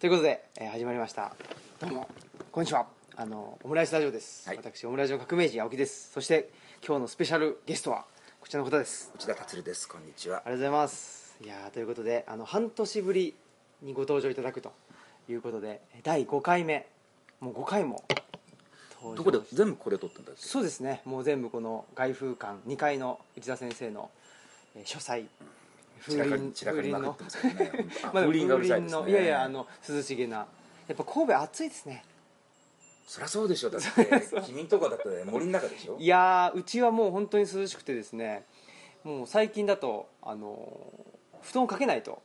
[0.00, 1.34] ということで、えー始まりました。
[1.80, 2.08] どうも
[2.52, 2.86] こんにちは。
[3.16, 4.56] あのオムライスラジオです、はい。
[4.56, 6.12] 私オムライスの革命児青木です。
[6.12, 6.50] そして
[6.86, 8.04] 今日のスペシャルゲストは
[8.40, 9.10] こちらの方です。
[9.16, 9.88] 内田達です。
[9.88, 10.36] こんにちは。
[10.36, 11.36] ありがとうございます。
[11.42, 13.34] いやーということであの半年ぶり
[13.82, 14.72] にご登場いただくと
[15.28, 16.86] いうことで第5回目
[17.40, 18.04] もう5回も
[19.16, 21.02] どこで全部これ撮ったんだそうですね。
[21.06, 24.10] もう全部この外風館2階の内田先生の、
[24.76, 25.26] えー書斎
[25.98, 27.70] かり散らかりまくってますけどね。
[27.72, 28.08] 本当。
[28.08, 29.00] あまあでも風鈴がうるさいですね。
[29.00, 30.36] 風鈴のいやいやあの涼しげな。
[30.36, 30.46] や
[30.94, 32.04] っぱ神戸暑いですね。
[33.06, 33.88] そりゃそうでしょだって
[34.46, 35.96] 君んとこだって森の中でしょ？
[35.98, 38.44] いやーうちはもう本当に涼しくてですね。
[39.04, 42.20] もう最近だとあのー布団をかけないと。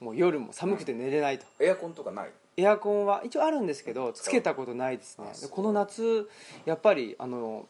[0.00, 2.30] もう夜も寒くて寝れないと、エアコンとかない？
[2.56, 5.26] エアコンは一応あるんですけどつけたことないですね。
[5.50, 6.28] この夏
[6.64, 7.68] やっぱりあの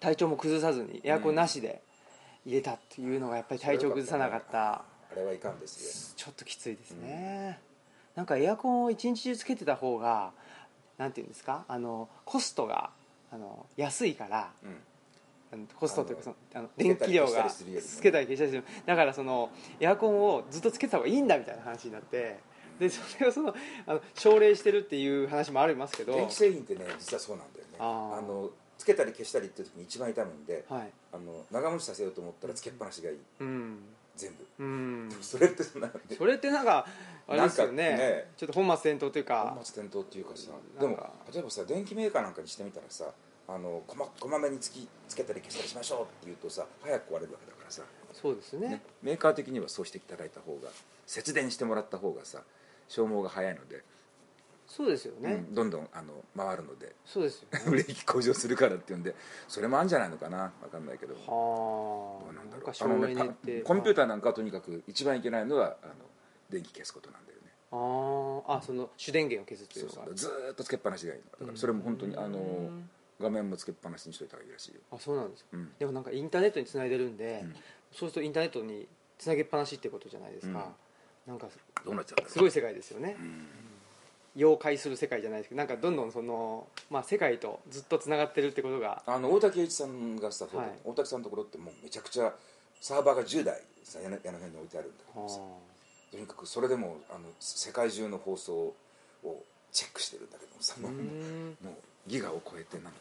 [0.00, 1.82] 体調も崩さずにエアコンなしで
[2.46, 4.72] 入れたっていうのがやっぱり体調崩さなかった。
[4.74, 4.84] あ
[5.16, 7.60] れはいかんですちょっときついですね、
[8.16, 10.32] なんかエアコンを一日中つけてた方が
[10.98, 11.64] なんていうんですか？
[11.68, 12.90] あのコストが
[13.32, 14.70] あの安いからよ、
[15.52, 15.68] うん。
[15.76, 22.38] コストというかそのあの電気量がつけたり消したりするだからそのエアコンをずっとつけてた方がいいんだみたいな話になって。
[22.78, 23.54] でそれをその
[23.86, 26.14] あの奨励してるっていう話もありますけど。
[26.16, 27.76] 電気製品ってね実はそうなんだよね。
[27.78, 28.26] あー。
[28.26, 30.90] のつけたり消したりっていう時に一番痛むんではい。
[31.12, 33.18] あの長持ちさせようと思ったらつけっぱなしがいい。
[33.40, 33.78] うん。
[34.16, 34.64] 全部。
[34.64, 35.08] うん。
[35.22, 36.16] それってなんで。
[36.16, 36.86] それってなんか
[37.26, 37.96] あれですよね。
[37.96, 38.30] ね。
[38.36, 39.52] ちょっと本末転倒というか。
[39.54, 40.96] 本末転倒っていうかさでも
[41.32, 43.12] 例えばさ電機メーカーなんかにしてみたらさ
[43.46, 48.68] あのこまこまめにつきつけたり消したりしましょうって言うとさ早く壊れるわけだからさ、そうですね。
[48.68, 50.70] ね、メーカー的にはそうしていただいた方が
[51.06, 52.42] 節電してもらった方がさ
[52.88, 53.82] 消耗が早いので、
[54.66, 56.94] そうですよね、うんどんどんあの回るので。
[57.04, 57.60] そうですよね。
[57.68, 59.14] ブレーキ向上するからっていうんで
[59.46, 60.52] それもあるんじゃないのかな？
[60.62, 61.14] 分かんないけど。
[61.14, 62.72] はどあうなんだろう。
[62.80, 65.94] あのねコンピューターなんかはとにかく一番いけないのはあの
[66.50, 67.52] 電気消すことなんだよね。
[67.72, 68.42] あー。
[68.58, 70.04] あその主電源を消すといそううか。
[70.06, 71.24] そうずーっとつけっぱなしがいいの。
[71.40, 72.90] だからそれも本当にあのうん。
[73.20, 75.50] 画面もつけっぱなしにしといた方がいいらしいよ、あそうなんですか。
[75.52, 75.72] うん。
[75.78, 77.52] でもなんかインターネットにつないでるんで、うん。
[77.52, 77.58] そう
[77.98, 78.88] するとインターネットに
[79.18, 80.74] つなげっぱなしってことじゃないですか、
[81.24, 81.48] なんか
[81.84, 82.30] どうなっちゃうんだろう。
[82.32, 83.46] すごい世界ですよね、うん
[84.36, 90.66] 妖怪する世界じゃないですけどなんかどんどんその、まあ、世界とずっとつながってるってことがあの大竹栄一さんがさ、はい。
[90.84, 92.32] 大竹さんのところってもうめちゃくちゃ
[92.80, 95.38] サーバーが10台さ屋根屋に置いてあるんだけどさ
[96.10, 98.74] とにかくそれでもあの世界中の放送
[99.24, 99.42] を
[99.72, 101.74] チェックしてるんだけどもさうもう
[102.06, 102.92] ギガを超えてなん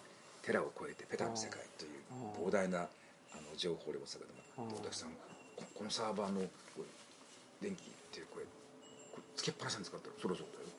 [0.41, 5.09] テラを超えてペタの世界という膨大なあの情報量をさけども大竹さん
[5.55, 6.41] ここのサーバーの
[7.61, 8.45] 電気ってこれ
[9.11, 10.47] これつけっぱなしに使ったらそろそろ。
[10.51, 10.72] だよ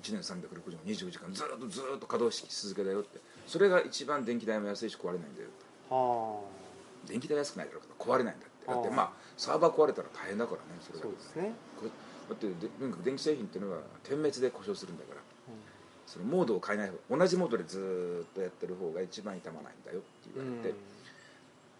[0.00, 3.20] 1年360 24時間ずっとずっと稼働し続けだよって。
[3.46, 5.48] それが一番電気代も安いし壊れないんだよ
[5.90, 6.40] は
[7.06, 8.66] 電気代安くないだろうけど壊れないんだって。
[8.66, 11.52] だってまあサーバー壊れたら大変だからねそれだけあそうですね、
[12.28, 15.20] だってでとにかく電気製品っていうのは点滅で故障するんだから。
[16.06, 20.76] そのモードを変えない方同じモードでずーっとやってる方が一番傷まないんだよってうん言われて、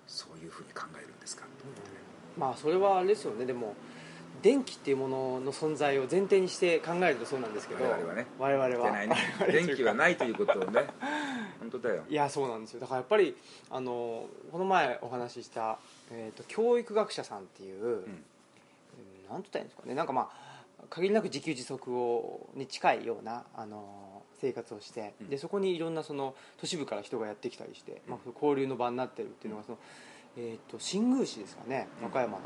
[0.07, 1.97] そういうふうに考えるんですかと思ってね。
[2.39, 3.45] まあそれはあれですよね。
[3.45, 3.75] でも
[4.45, 8.93] 電気っていうものの存在を前提にして考えるとそうなんですけど我々はね我々は。
[8.93, 9.09] ね。
[9.51, 10.85] 電気はないということをね
[11.61, 12.05] 本当だよ。
[12.07, 12.81] いやそうなんですよ。
[12.81, 13.35] だからやっぱり
[13.71, 15.79] あのこの前お話しした、
[16.11, 17.97] えー、と教育学者さんっていう、うん。
[17.97, 18.15] なんて
[19.29, 19.95] 言ったらいいんですかね。
[19.95, 25.31] なんかまあ限りなく自給自足をに近いようなあの生活をして、うん。
[25.31, 29.79] でそこにいろんなその都市部から人がやってきたりして、まあ、交流の場になってるっていうのがその、
[30.37, 31.89] えー、と新宮市ですかね。
[32.03, 32.41] 和歌山の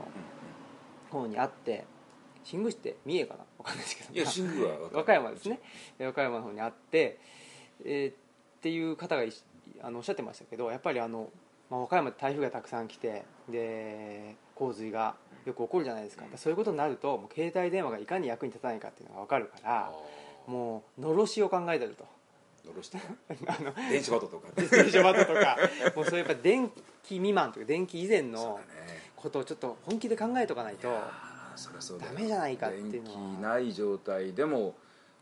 [1.11, 1.85] 方にあって
[2.45, 3.41] 新宮市って三重かな？
[3.59, 4.15] わかんないですけど。
[4.15, 5.61] いや新宮は和歌山ですね。
[5.99, 7.19] で和歌山の方にあって、
[7.85, 9.33] えーっていう方がい
[9.83, 11.31] あのおっしゃってましたけどやっぱりあの、
[11.71, 15.15] まあ、和歌山って台風がたくさん来てで洪水が
[15.45, 19.93] よく起こるじゃないですか、そういうことになるともう携帯電話がいかに役に立たないかっていうのが分かるから
[20.47, 22.05] もうのろしを考えてると。
[22.67, 22.99] のろして
[23.47, 24.49] あの 電子バトとか。
[24.49, 25.57] ね 電車バトとか。
[25.95, 26.69] もうそういうやっぱ電
[27.03, 33.19] 気未満というか電気以前そうのだねことをちょっと本気で考えとかないとダメじゃないかっていうのは。
[33.19, 34.75] 電気ない状態でも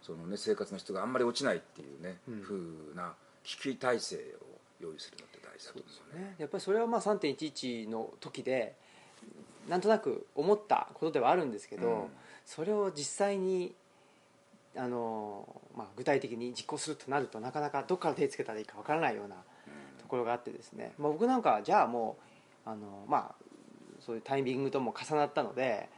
[0.02, 2.40] その、ね、生活の質があんまり落ちないっていうね、うん。
[2.42, 2.54] ふ
[2.92, 4.20] うな危機体制を
[4.80, 8.74] 用意するのって大事だと思うよねね、やっぱりそれはまあ3.11の時で
[9.68, 12.08] なんとなく思ったことではあるんですけど、うん。
[12.44, 13.74] それを実際に
[14.76, 19.36] あの、まあ、具体的に実行するとなるとなかなかどこから手つけたらいいかわからないような
[19.98, 22.16] ところがあってですね、まあ、僕なんかはじゃあも
[22.66, 23.34] うあの、まあ、
[24.06, 25.88] そういうタイミングとも重なったので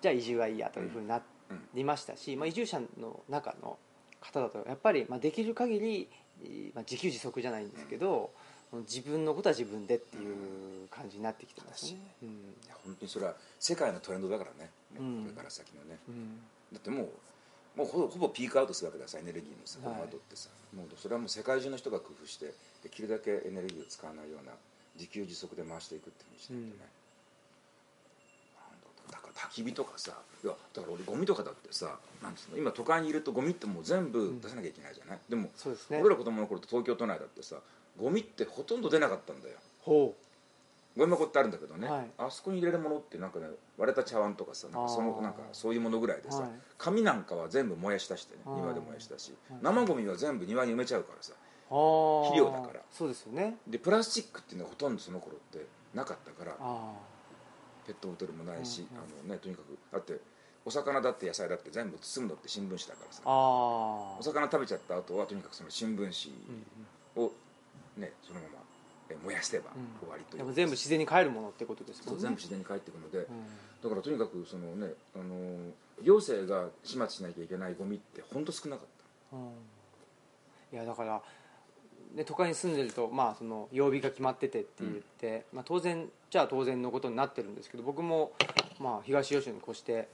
[0.00, 1.20] じゃあ移住はいいやというふうにな
[1.74, 3.76] りましたし、まあ、移住者の中の
[4.20, 6.08] 方だとやっぱりまあできる限り、
[6.74, 8.30] まあ、自給自足じゃないんですけど、
[8.88, 12.32] 自分のことは自分でっていう感じになってきてますね、うんい
[12.68, 15.22] や本当にそれは世界のトレンドだからね、うん。
[15.22, 15.98] これから先のね。
[16.08, 16.40] うん。
[16.72, 17.08] だってもう
[17.76, 19.82] もうほぼほぼピークアウトするわけださエネルギーのさい。
[19.82, 22.52] の後ってさ、もうそれはもう世界中の人が工夫して
[22.82, 24.52] できるだけエネルギーを使わないような
[24.96, 26.90] 自給自足で回していくっていうふうにしないとね、
[29.34, 35.98] 焚き火とかさいやだから俺ゴミとかだってさなんつうの今都会にいるとゴミってもう全部出さなきゃいけないじゃない、でもそうですね。
[36.00, 37.56] 俺ら子供の頃って東京都内だってさ
[38.00, 39.56] ゴミってほとんど出なかったんだよ。
[39.82, 40.14] ほ
[40.96, 42.06] ゴミ箱ってあるんだけどね、はい。
[42.18, 43.46] あそこに入れるものってなんかね
[43.76, 45.22] 割れた茶碗とかさなんかそのあー。
[45.22, 46.50] なんかそういうものぐらいでさ、はい。
[46.78, 48.60] 紙なんかは全部燃やし出してねあー。
[48.60, 49.58] 庭で燃やし出し、はい。
[49.60, 51.32] 生ゴミは全部庭に埋めちゃうからさ
[51.70, 52.80] 肥料だから。
[52.92, 53.56] そうですよね。
[53.66, 56.92] でプラスチックっていうのはほとんどその頃ってなかったからあ
[57.86, 59.02] ペットボトルもないし、うんうん。
[59.02, 60.20] あのねとにかくだって
[60.64, 63.22] お魚だって野菜だって全部包むのって新聞紙だからさ。
[63.24, 66.34] お魚食べちゃった後はとにかくその新聞紙
[67.18, 67.32] うんを
[67.96, 68.64] ねそのまま
[69.10, 70.00] え燃やしてばうん。
[70.00, 70.38] 終わりという。
[70.38, 72.16] でも全部自然に帰るものってことですそもね。
[72.16, 73.26] うん全部自然に帰っていくので、うん。
[73.82, 75.72] だからとにかくそのねあの
[76.02, 78.86] 行政が始末しなきゃいけないゴミって本当少なかっ
[79.34, 79.40] うん。
[80.72, 81.22] いやだから、
[82.14, 88.32] ね、都会に住んでると、まあ、その曜日が決まっててって言って、まあ、当然じゃあ当然のことになってるんですけど僕も、
[88.78, 90.08] まあ、東吉野に越して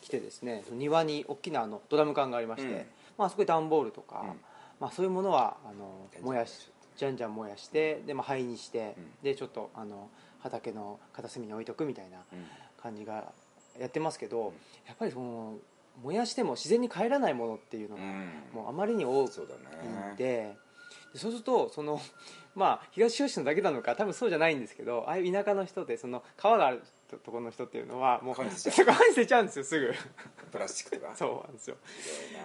[0.00, 2.86] きてですね庭に大きなあのドラム缶がありまして、うん。
[3.18, 4.40] まあそこに段ボールとか、うん。
[4.80, 9.04] まあ、そういうものはあのた燃やしじゃんじゃん燃やしてで、まあ、灰にして、うん。
[9.22, 10.08] でちょっとあの
[10.40, 12.44] 畑の片隅に置いとくみたいなうん
[12.80, 13.32] 感じが
[13.78, 14.52] やってますけど、
[14.86, 15.56] やっぱりその
[16.02, 18.30] 燃やしても自然に帰らないものっていうのが、うん。
[18.54, 20.12] もうあまりに多くそうだいね。
[20.14, 20.56] んで
[21.12, 22.00] でそうするとその
[22.54, 29.94] まあ東吉野だけなのか多分そうじゃないんですけどああいう田舎の人でその川があるとところの人っていうのはもう川に捨てちゃうんですよすぐ。
[30.50, 31.76] プラスチックとかそうなんですよ。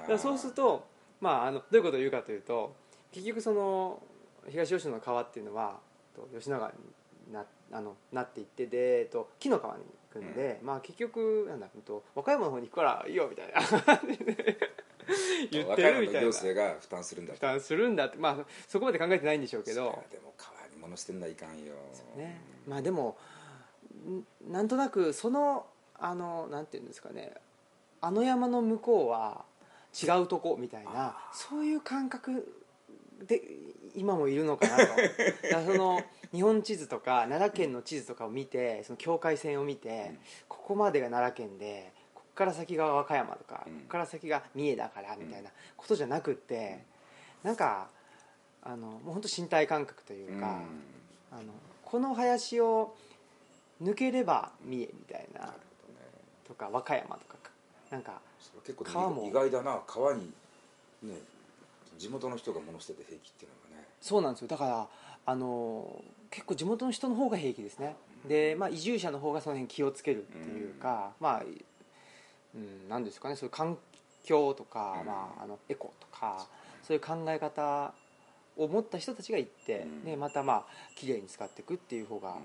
[0.01, 0.85] だからそうすると、
[1.19, 2.75] まあ、あのどういうことを言うかというと
[3.11, 4.01] 結局その
[4.49, 5.79] 東吉野の川っていうのは
[6.15, 6.77] と吉野川に
[7.31, 9.83] なあのなっていってで、と、木の川に
[10.13, 13.61] 行くんで、まあ、結局なんだうんと和歌山の方に行くからいいよみたいな
[15.51, 16.21] 言ってるみたいな。
[16.21, 18.37] の行政が負担するんだ負担するんだって、まあ、
[18.67, 20.03] そこまで考えてないんでしょうけど。
[20.11, 21.73] でも川に物捨てんないかんよ。
[22.17, 22.41] ね。
[22.67, 23.17] まあでも
[24.49, 25.65] んなんとなくその
[25.99, 27.33] あのなんていうんですかね。
[28.01, 29.45] あの山の向こうは
[29.93, 32.61] 違うとこみたいなそういう感覚
[33.25, 33.41] で
[33.95, 34.93] 今もいるのかなと。
[35.71, 36.01] その
[36.31, 40.19] 日本地図とか奈良県の地図とかを見てその境界線を見て、うん。
[40.47, 41.93] ここまでが奈良県で
[42.35, 43.73] から先が和歌山とか、うん。
[43.73, 46.83] ここから先が三重だからみたいなことじゃなくって、
[47.43, 47.87] なんか
[48.63, 50.61] あのもう本当身体感覚というか、
[51.31, 51.39] うん。
[51.39, 51.53] あの
[51.83, 52.95] この林を
[53.81, 55.53] 抜ければ三重みたいな
[56.47, 57.35] とか和歌山とか
[57.89, 58.21] なんか
[58.83, 59.27] 川も。
[59.27, 59.81] 意外だな。
[59.87, 60.31] 川に
[61.03, 61.15] ね
[61.97, 63.87] 地元の人が物捨てて平気っていうのがね。
[64.01, 64.47] そうなんですよ。
[64.47, 64.87] だから
[65.25, 67.95] あの結構地元の人の方が平気ですね。
[68.27, 71.43] で、まあ、移住者の方がその辺気をつけるっていうか、まあ、
[72.55, 73.77] うん、なんですかねそういう環
[74.23, 75.07] 境とか、うん。
[75.07, 76.45] まあ、あのエコとか
[76.83, 77.93] そういう考え方
[78.57, 80.05] を持った人たちが行って、うん。
[80.05, 80.65] でまたまあ
[80.95, 82.37] 綺麗に使っていくっていう方がうん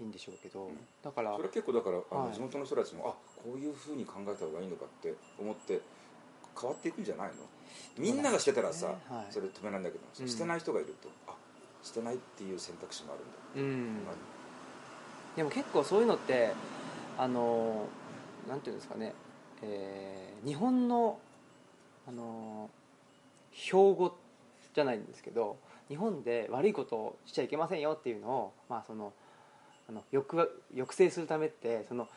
[0.00, 0.78] いいんでしょうけど、ん。
[1.02, 2.34] だからそれ結構だからあのはい。
[2.34, 3.10] 地元の人たちもあ
[3.42, 5.80] こういうふうに考えた方がいいのかって思って
[6.58, 7.34] 変わっていくんじゃないの？
[7.98, 8.94] みんながしてたらさ、ね。
[9.08, 9.26] はい。
[9.30, 10.28] それ止めないんだけど、うん。
[10.28, 11.34] 捨てない人がいるとあ
[11.82, 13.96] 捨てないっていう選択肢もあるんだ、うん。
[15.36, 16.52] でも結構そういうのって
[17.18, 17.86] あの
[18.48, 19.12] なんていうんですかね、
[19.62, 21.18] えー日本の
[22.08, 22.70] あの
[23.52, 24.16] 標語
[24.74, 29.12] じゃないんですけど日本で悪いことをしちゃいけませんよっていうのを、まあ、その
[29.88, 32.08] あの抑抑制するためってその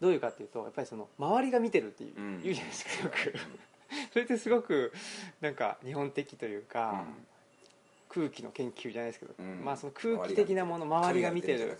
[0.00, 2.42] どういうかっていうとやっぱりその周りが見てるっていう,、うん。
[2.42, 3.38] 言うじゃないですかよく。
[4.12, 4.92] それってすごく
[5.40, 7.04] なんか日本的というか、
[8.14, 9.64] 空気の研究じゃないですけど、うん。
[9.64, 11.76] まあその空気的なもの周りが見てる。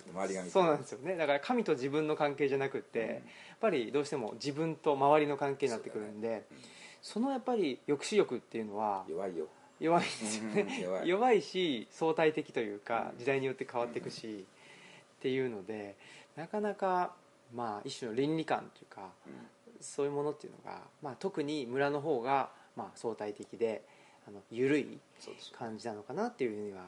[0.51, 1.17] そうなんですよね。
[1.17, 3.09] だから神と自分の関係じゃなくって、うん。
[3.11, 3.21] やっ
[3.61, 6.45] ぱりどうしても自分と周りの関係になってくるんで
[7.01, 9.47] そ,、うんのやっぱり抑止力っていうのは弱いよ。
[9.79, 11.09] 弱いんですよね、うん弱い。
[11.09, 13.19] 弱いし相対的というかうん。
[13.19, 14.45] 時代によって変わっていくし、
[15.19, 15.97] っていうので
[16.37, 17.13] なかなか
[17.55, 19.33] まあ一種の倫理観というかうん。
[19.81, 23.83] そういうものっていうのが、まあ、特に村の方がまあ相対的で
[24.27, 24.99] あの緩い
[25.57, 26.85] 感じなのかなっていうふうには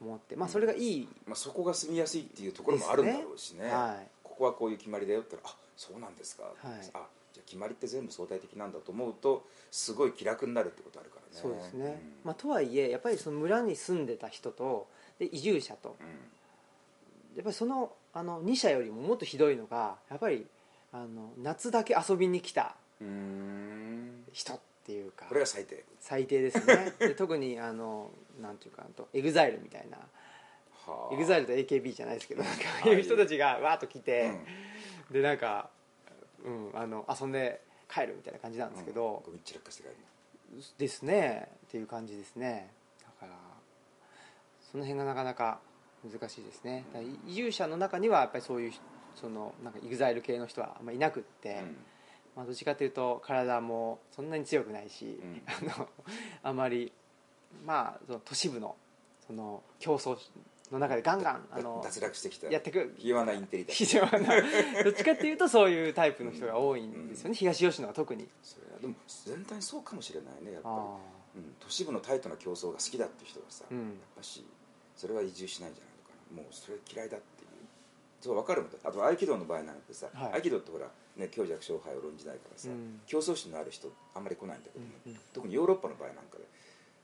[0.00, 3.68] 思って、まあ、それがいい、まあ、そこが住みやすいっていうところもあるんだろうしね。
[3.68, 4.08] はい。
[4.22, 6.46] ここはこういう決まりだよって言ったらあそうなんですか、い。
[6.46, 7.06] あじゃあ
[7.46, 11.40] 決まりって全部相対的なんだと思うとすごい気楽になるってことあるからね。
[11.40, 11.98] そうですね、ん。
[12.24, 14.86] まあ、とはいえやっぱりその村に住んでた人と
[15.18, 15.96] で移住者と
[17.34, 20.46] やっぱりそのあの2社よりももっとひどいのがやっぱり
[20.92, 24.24] あの夏だけ遊びに来たうんうん。
[24.32, 25.26] 人っていうか。
[25.26, 25.84] これが最低。
[25.98, 26.92] 最低ですね。
[27.00, 29.98] で特にあのなんていうかあとエグザイルみたいな。
[30.86, 31.14] はあ。
[31.14, 34.30] エグザイルと AKB じゃないですけどなんかいいう人たちがわーっと来て、
[35.08, 35.12] うん。
[35.14, 35.70] でなんか、
[36.44, 39.96] うん、あの遊んで帰るみたいな感じなんですけど、ゴミ散らかして帰る
[40.78, 41.48] ですね。
[41.66, 42.70] っていう感じですね。
[43.00, 43.36] だから
[44.60, 45.60] その辺がなかなか
[46.04, 46.84] 難しいですね。
[47.26, 48.72] 移住者の中にはやっぱりそういう
[49.14, 51.64] そのなんか EXILE 系の人はあんまりいなくって、
[52.36, 55.42] まあ、どっちかというと体もそんなに強くないし、ん。
[55.46, 55.88] あの
[56.42, 56.92] あまり
[57.64, 58.76] まあその都市部の
[59.26, 60.16] その競争
[60.70, 62.48] の中でガンガンあの脱落してきた。
[62.48, 64.10] やってくひ弱なインテリだ非常な。
[64.84, 68.28] どっちかっていうとそういうタイプの人が多いんですよね、東吉野は特に。
[68.42, 68.80] それは。
[68.80, 70.98] でも全体にそうかもしれないねやっぱあ
[71.34, 73.78] り、うん、都市部のタイトな競争が好きだっていう人がさ、うん。
[73.78, 74.44] やっぱし
[74.94, 76.10] それは移住しないんじゃないのか。
[76.36, 77.45] なもうそれ嫌いだっていう
[78.26, 78.78] そう分かるもんだ。
[78.82, 80.38] あと合気道の場合なんてさ、はい。
[80.38, 83.00] 合気道ってほら、ね、強弱勝敗を論じないからさ、うん。
[83.06, 85.18] 競争心のある人あんまり来ないんだけども、うんうん。
[85.32, 86.44] 特にヨーロッパの場合なんかで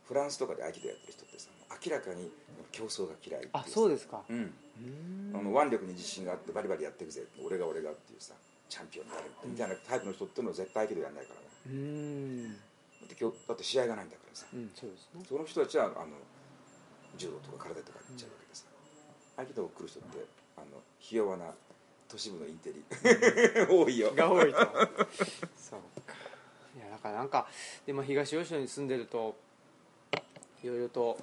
[0.05, 1.49] フランスとかで合気道やってる人ってさ
[1.87, 2.31] 明らかに
[2.73, 4.23] 競争が嫌いあそうですか。
[4.29, 4.37] うん。
[4.37, 5.37] うーん。
[5.39, 8.35] あの腕力に自信があってバリバリやっていくぜ俺が俺がっていうさ
[8.69, 11.47] チャンピオンになるみたいなタイプの人っていうのは絶対合気道やんないからね。
[11.67, 12.53] うーん。
[12.53, 12.59] だ
[13.07, 14.47] って今日だって試合がないんだからさ。
[14.53, 15.23] うんそうですね。
[15.29, 16.19] その人たちはあの
[17.17, 18.65] 柔道とか空手とか行っちゃうわけでさ。
[19.37, 21.47] 合気道来る人ってあのひ弱な
[22.09, 22.85] 都市部のインテリ。
[23.69, 24.13] 多いよ。
[24.15, 24.59] が多いと。
[25.57, 26.15] そうか。
[26.77, 27.47] いやだからなんか
[27.87, 29.35] で、まあ、東吉野に住んでると
[30.63, 31.19] いろいろと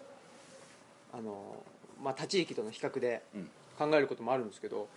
[1.14, 1.64] あの、
[2.02, 3.50] まあ、他地域との比較でうん。
[3.80, 4.90] 考えることもあるんですけど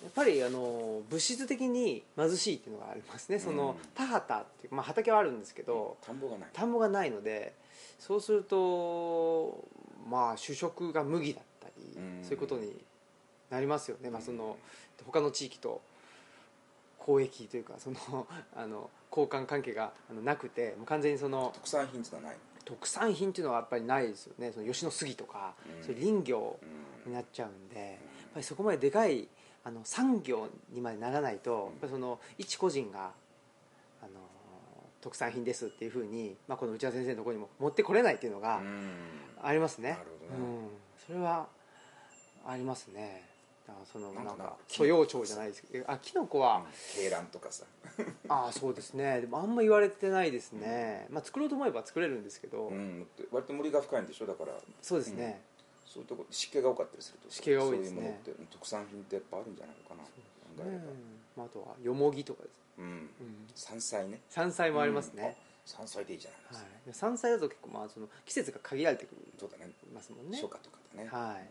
[0.00, 3.40] やっぱりあの物質的に貧しいっていうのがありますね。
[3.40, 6.48] そのうん田畑っていう、まあ、畑はあるんですけど、田んぼがない。
[6.52, 7.52] 田んぼがないので
[7.98, 9.64] そうすると
[10.08, 12.22] まあ主食が麦だったり、うん。
[12.22, 12.72] そういうことに
[13.50, 14.56] なりますよね、まあ、その
[15.04, 15.80] 他の地域と
[17.00, 22.36] 交易というかその あの交換関係がなくてもう完全にその特産品ってのはない？
[22.64, 24.52] 特産品っていうのはやっぱりないですよね。
[24.52, 25.82] その吉野杉とか、うん。
[25.82, 26.58] そういう林業
[27.06, 27.98] うんになっちゃうんで、やっ
[28.34, 29.26] ぱりそこまででかい
[29.64, 33.12] あの産業にまでならないと、やっぱりその一個人が
[34.02, 34.20] あの
[35.00, 38.90] 特産品ですっていうふうに、まあ、この内田先生のところにも持ってこれないっていうのがうん。
[39.40, 40.44] ありますね、なるほどね。
[40.44, 40.68] うん、
[41.06, 41.48] それは
[42.46, 43.27] ありますね
[43.90, 46.64] そのなんんか素養鳥じゃないですけどあキノコは、
[46.96, 47.64] 鶏卵とかさ。
[48.28, 49.20] ああそうですね。
[49.22, 54.26] でもあんま言われてないですね、まあ、作ろうと思えば作れるんですけど、うん割と森が深いんでしょ？
[54.26, 54.52] だから。
[54.82, 55.42] そうですね、
[55.86, 57.30] そういうとこ湿気が多かったりすると。
[57.30, 57.96] 湿気が多いですね。
[58.24, 60.02] そういうものって特産品ってやっぱあるんじゃないのかな。
[60.02, 60.08] 考
[60.60, 60.84] えれば。
[60.84, 62.84] うんまあ、あとはよもぎとかです、うん。
[62.84, 63.10] うん、
[63.54, 64.20] 山菜ね。
[64.28, 69.20] 山菜もありますね、山菜でいいじゃないですか、はい、山菜だと結構まあその季節が限られてくる。
[69.38, 69.72] そうだね。
[69.92, 70.36] ますもんね。
[70.40, 71.48] 初夏とかでね、はい。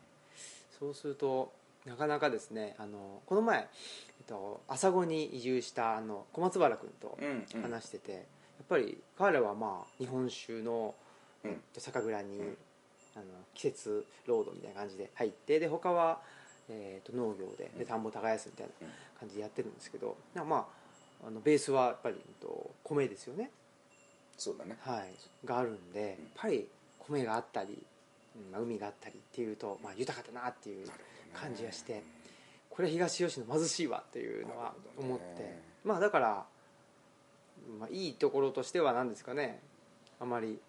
[0.77, 1.51] そうすると
[1.87, 3.65] なかなかですねあのこの前、えっ
[4.27, 7.61] と、朝子に移住したあの小松原君とうんうん。
[7.61, 8.21] 話してて、やっ
[8.67, 10.93] ぱり彼はまあ日本酒の、
[11.43, 11.51] うん。
[11.51, 12.57] えっと酒蔵に、うん。
[13.15, 13.25] あの
[13.55, 16.19] 季節労働みたいな感じで入ってで他は、
[16.69, 18.93] えっと農業でで田んぼ耕すみたいなうん。
[19.19, 20.67] 感じでやってるんですけど、ま
[21.23, 23.49] ああのベースはやっぱり、えっと、米ですよね。
[24.37, 24.77] そうだね。
[24.81, 25.13] はい、
[25.45, 26.67] があるんで、やっぱり
[26.99, 27.81] 米があったり、
[28.35, 31.03] うんまあ、海があったりっていうと、まあ、豊かだなっていうなるほど。
[31.03, 32.03] ね感じがして
[32.77, 36.45] これは東吉野貧しいわっていうのは思って、まあだから、
[37.79, 39.59] まあ、いいところとしては何ですかね。
[40.19, 40.59] あまり、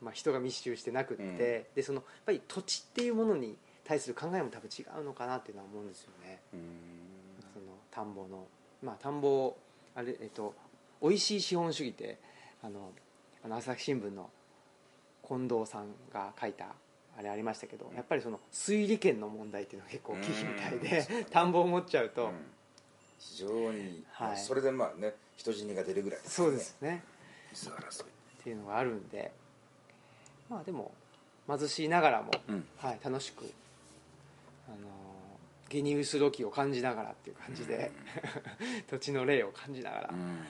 [0.00, 1.36] まあ、人が密集してなくって、うん。
[1.36, 6.40] でそのやっぱり土地っていうものに対する考えも多分違うのかなっていうのは思うんですよね。
[6.54, 6.60] うん。
[7.52, 8.46] その田んぼの。
[8.82, 9.54] まあ田んぼ
[9.94, 10.54] あれえっと
[11.02, 12.16] 美味しい資本主義って
[12.62, 12.90] あの
[13.44, 14.30] あの朝日新聞の
[15.26, 16.68] 近藤さんが書いた
[17.18, 22.32] あれありましたけど、やっぱりその水利権の問題っていうのが結構大きいみたいで、田んぼを持っちゃうと、うん。
[23.18, 24.36] 非常に、はい。
[24.38, 27.02] それでまあね人死にが出るぐらいそうですね。
[27.52, 28.06] 水争い。
[28.06, 29.32] っていうのがあるんで
[30.48, 30.92] まあでも
[31.48, 32.64] 貧しいながらも、うん。
[32.76, 33.50] はい、楽しく
[34.68, 34.76] あの
[35.68, 37.90] ゲニウスロキを感じながらっていう感じで、
[38.88, 40.36] 土地の霊を感じながら、うん。
[40.36, 40.40] っ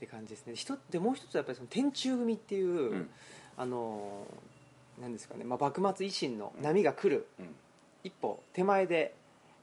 [0.00, 0.76] て感じですね。
[0.90, 3.10] でもう一つはやっぱりその天中組っていう、うん。
[3.56, 4.26] あの
[5.00, 7.54] なんですかね、まあ、幕末維新の波が来るうん。
[8.02, 9.14] 一歩手前で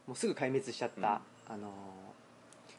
[0.06, 1.72] もうすぐ壊滅しちゃった、あの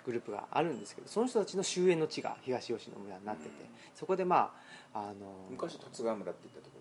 [0.04, 3.68] グループがあるんですけどその人たちの終焉の地が東吉野村になってて、うん。
[3.94, 4.54] そこでま
[4.94, 6.78] ああの昔十津川村って言ったとこ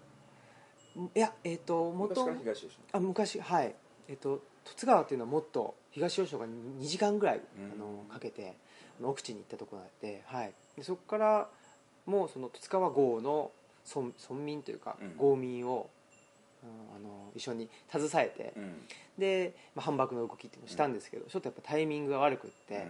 [1.13, 3.75] いやえっ、とろ昔元から東吉あ昔はい。
[4.07, 7.71] えっ、と十津川っていうのはもっと東吉野が2時間ぐらい、うん。
[7.71, 8.55] あのかけて
[9.01, 11.49] 奥地に行ったところで,、はい、でそこから
[12.05, 13.51] もうその十津川郷の
[13.93, 15.15] 村村民というか、うん。
[15.17, 15.89] 郷民を、
[16.63, 18.53] うんあの一緒に携えて、
[19.17, 22.87] で、まあ、反駁の動きっていうのをしたんですけど、ちょっとやっぱタイミングが悪くって、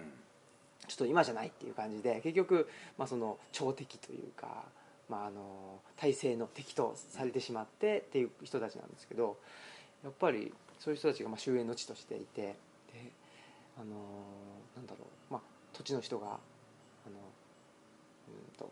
[0.87, 4.63] ちょっと今じゃないっていう感じで結局、まあ、その朝敵というか、
[5.09, 9.37] まあ、あの体制の敵とされてしまってっていう人たちなんですけど
[10.03, 12.55] やっぱりそういう人たちがまあ終焉の地としていてで
[13.77, 13.95] あの
[14.75, 15.41] なんだろう、まあ、
[15.73, 16.39] 土地の人が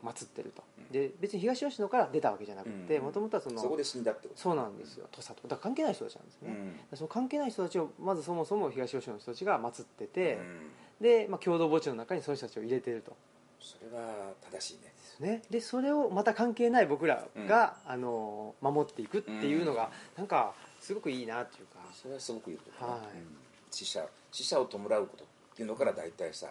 [0.04, 4.40] 祀ってると、うんで別に東吉野から出たわけじゃなくてうんもともとはそのそこで死んだってこと？
[4.40, 5.08] そうなんですよ。
[5.12, 5.48] 土佐と。
[5.48, 6.50] だから関係ない人たちなんですね、
[6.92, 6.98] うん。
[6.98, 10.72] その関係ない人たちをまずそもそも東吉野の人たちが祀ってて、うん。
[11.02, 13.16] で、まあ、共同墓地の中にその人たちを入れてると。
[13.60, 14.82] それは正しいね。
[14.84, 15.42] ですね。
[15.50, 21.80] でそれをまた関係ない僕らが、あの守っていくっていうのが、なんかすごくいいなっていうか。
[21.94, 23.18] それはすごくいいことはい。
[23.18, 23.36] うん。
[23.72, 26.48] 死者死者を弔うことっていうのから大体さ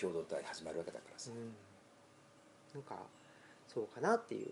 [0.00, 1.30] 共同体始まるわけだからさ。
[1.30, 1.54] うん
[2.76, 2.96] なんか
[3.66, 4.46] そうかなっていう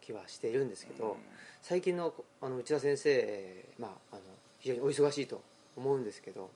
[0.00, 1.16] 気はしているんですけど、うん。
[1.62, 4.22] 最近のあの内田先生、まあ、あの
[4.60, 5.42] 非常にお忙しいと
[5.76, 6.50] 思うんですけど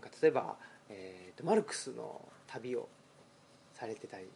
[0.00, 0.56] なんか例えば、
[0.88, 2.88] えーとマルクスの旅を
[3.74, 4.26] されてたり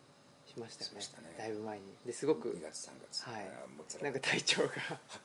[0.46, 0.98] しましたよね。
[0.98, 1.34] ね。
[1.38, 1.84] だいぶ前に。
[2.06, 3.24] ですごく2月3月。
[3.24, 4.02] はい。
[4.02, 4.68] なんか体調が。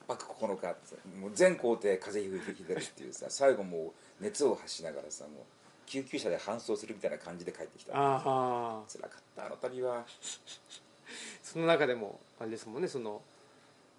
[0.08, 5.34] 8泊9日ってさもう全工程風邪ひいてるっていうさ最後もう熱を発しながらさもう
[5.86, 10.06] 救急車で搬送するみたいな感じで帰ってきたああ辛かったあの旅は
[11.44, 13.22] その中でもあれですもんねその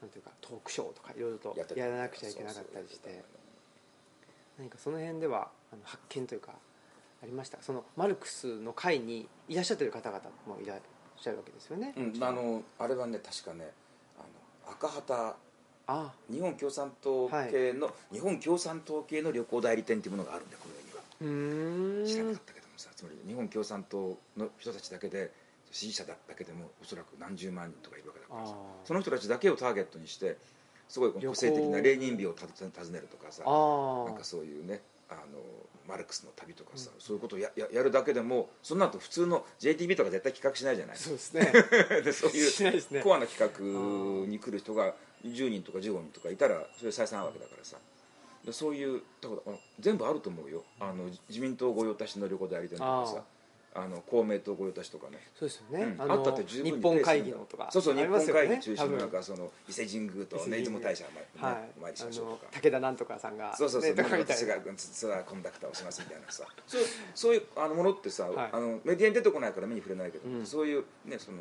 [0.01, 3.23] なんていうかトークショーとかいろいろとやらなくちゃいけなかったりして。
[4.61, 6.53] 何かその辺ではあの発見というか
[7.23, 7.63] ありました。
[7.63, 10.81] そのマルクスの会にいらっしゃってる方々もいらっ
[11.19, 13.71] しゃるわけですよね、うんあのあれはね確かね
[14.19, 14.23] あ
[14.69, 15.37] の赤旗。
[15.87, 16.13] あ。
[16.31, 21.03] 日本共産党系の、日本共産党系の旅行代理店っていうものがあるんだよこの世には。
[21.23, 22.07] うーん。
[22.07, 25.33] 知らなかったけどもさつまり日本共産党の人たちだけで
[25.71, 28.55] 支持者だけでもおそらく何十万人とかいるわけだからさ。
[28.85, 30.37] その人たちだけをターゲットにして
[30.89, 35.21] すごい個性的なレーニン日をた訪ねるとかさあなんかそういうねあの
[35.89, 40.97] マルクスの旅とかさ、そういうことをやややるだけでもその後普通の JTB とか絶対企画しないじゃない。
[40.97, 41.51] そうですね。
[42.05, 47.77] でそういうコアな企画に来る人が10人とか15人とかいたらそれ採算なわけだからさ。
[48.45, 50.65] でそういうだからあ全部あると思うよ。
[50.79, 53.25] あの自民党御用達の旅行代理店とかさ
[53.73, 55.19] あの公明党御用達とかね。
[55.39, 56.13] そうですよね、うん。
[56.13, 61.71] あったって十分に日本会議のとかそうそう日本会議中心のなんかその伊勢神宮と出雲大社まねはい。
[61.79, 62.47] お参りしましょうとか。
[62.61, 66.45] 武田なんとかさんがそうそうそう、ね私がツアーコンダクターをしますみたいなさ。
[66.67, 66.83] そう
[67.15, 68.51] そういうあのものってさ、はい。
[68.53, 70.47] あのメディアに出てこないから目に触れないけど、うん。
[70.47, 71.39] そういうねその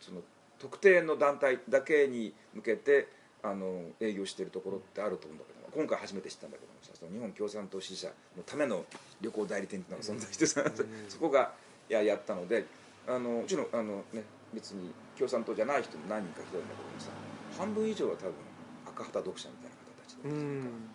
[0.00, 0.20] その
[0.60, 3.08] 特定の団体だけに向けて
[3.42, 8.84] あの営業しているところってあると思うんだけど今回初めて知ったんだけどもさその日本共産党支持者のための
[9.20, 10.64] 旅行代理店っていうのが存在してさ、
[11.08, 11.52] そこが
[11.88, 12.66] ややったので
[13.06, 17.10] あのもちろんあの、ね、別に共産党じゃない人も何人か来てるんだけどもさ
[17.58, 18.32] 半分以上は多分
[18.86, 20.90] 赤旗読者みたいな方たちでうん。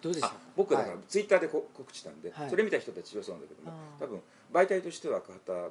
[0.00, 0.28] どうでした？
[0.28, 1.04] あ僕はだからはい。
[1.08, 2.50] ツイッターでこ告知したんで、はい。
[2.50, 4.20] それ見た人たちはそうなんだけども多分
[4.52, 5.70] 媒体としては赤旗だっ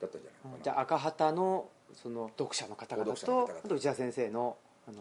[0.00, 0.64] たんじゃないかな。
[0.64, 4.56] じゃあ赤旗のその読者の方々とあと内田先生の
[4.88, 4.98] あの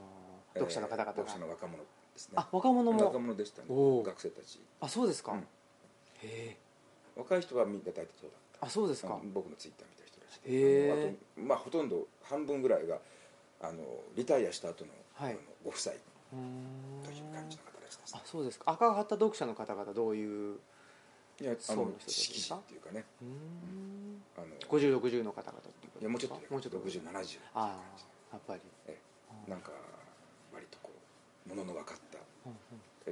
[0.55, 1.83] えー読者の方々が、読者の若者
[2.17, 2.33] ですね。
[2.35, 3.05] あ若者も。
[3.05, 3.67] 若者でしたね。
[3.69, 4.59] 学生たち。
[4.81, 5.39] あそうですか、うん。
[5.39, 5.43] へ
[6.23, 6.57] え
[7.15, 8.65] 若い人はみんな大体そうだった。
[8.65, 9.19] あそうですか。
[9.33, 10.95] 僕のツイッター見た人たちへー。
[11.01, 12.97] であとまあほとんど半分ぐらいが
[13.61, 13.83] あの
[14.15, 15.33] リタイアした後の,、はい。
[15.33, 18.71] あのご夫妻という感じの方たちですねあそうですか。
[18.71, 20.57] 赤旗読者の方々どういう
[21.39, 22.55] いやあのそうのですか？
[22.55, 23.05] っていうかね。
[23.21, 24.23] うーん。
[24.37, 26.79] あの5060の方々ってこといやもうちょっともうちょっと。
[26.79, 28.97] 6070ああやっぱり、え
[29.47, 29.49] え。
[29.49, 29.71] なんか
[30.53, 30.91] 割とこ
[31.45, 32.06] うものの分かった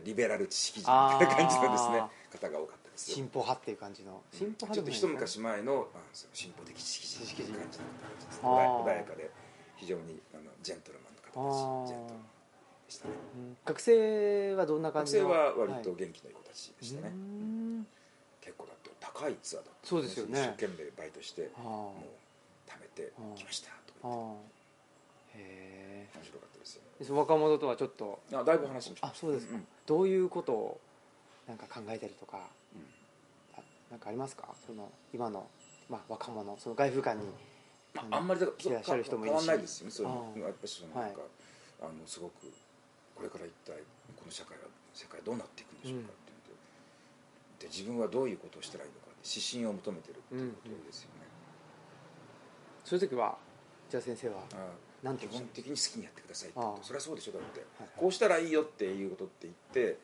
[0.04, 3.16] リベラル知識人みたいな感じのですねあ方が多かったですよ。
[3.16, 4.22] 進歩派っていう感じの。
[4.32, 8.42] 進歩派ちょっと一昔前のあその進歩的知識人っていう感じの方たちです。
[8.42, 9.32] ね穏やかで
[9.78, 12.24] 非常にあのジェントルマンの方たちジェントルマン
[12.86, 13.14] でしたね。
[13.36, 13.58] うん。
[13.66, 15.30] 学生はどんな感学じの？
[15.30, 15.96] 生は割とい。
[15.96, 17.88] 元気な子たちでしたね、うーん。
[18.42, 20.40] 結構だって高いツアーだったそうですよね。
[20.40, 24.44] 一生懸命バイトしてあもう貯めてきましたとあか言って。
[25.36, 26.82] あへ面白かったですよ。
[27.00, 28.20] え若者とはちょっと。
[28.34, 29.68] あだいぶ話しましたあそうですか、んん。
[29.86, 30.80] どういうことを
[31.48, 32.38] なんか考えたりとか
[32.74, 32.86] うん。
[33.58, 34.50] あなんかありますか？
[34.66, 35.48] その今の、
[35.90, 37.30] まあ、若者その外風館に
[37.98, 39.40] ああんまりだからいらっしゃる人もいるし。
[39.40, 41.22] 変わんないですよねそういうやっぱりそのなんか、
[41.82, 42.52] あのすごく
[43.16, 43.78] これから一体
[44.18, 47.66] この社会は世界どうなっていくんでしょうかっていうので。
[47.66, 51.26] で自分はどういうことをしたらいいのか指針を求めてるっていうことですよね、
[52.84, 53.38] そういう時は
[53.90, 54.60] じゃあ先生はあー
[55.06, 60.00] なんて基本的に好きにやってくださいってことそれはそうでしょだって、はいこうしたらいいよっていうことって言って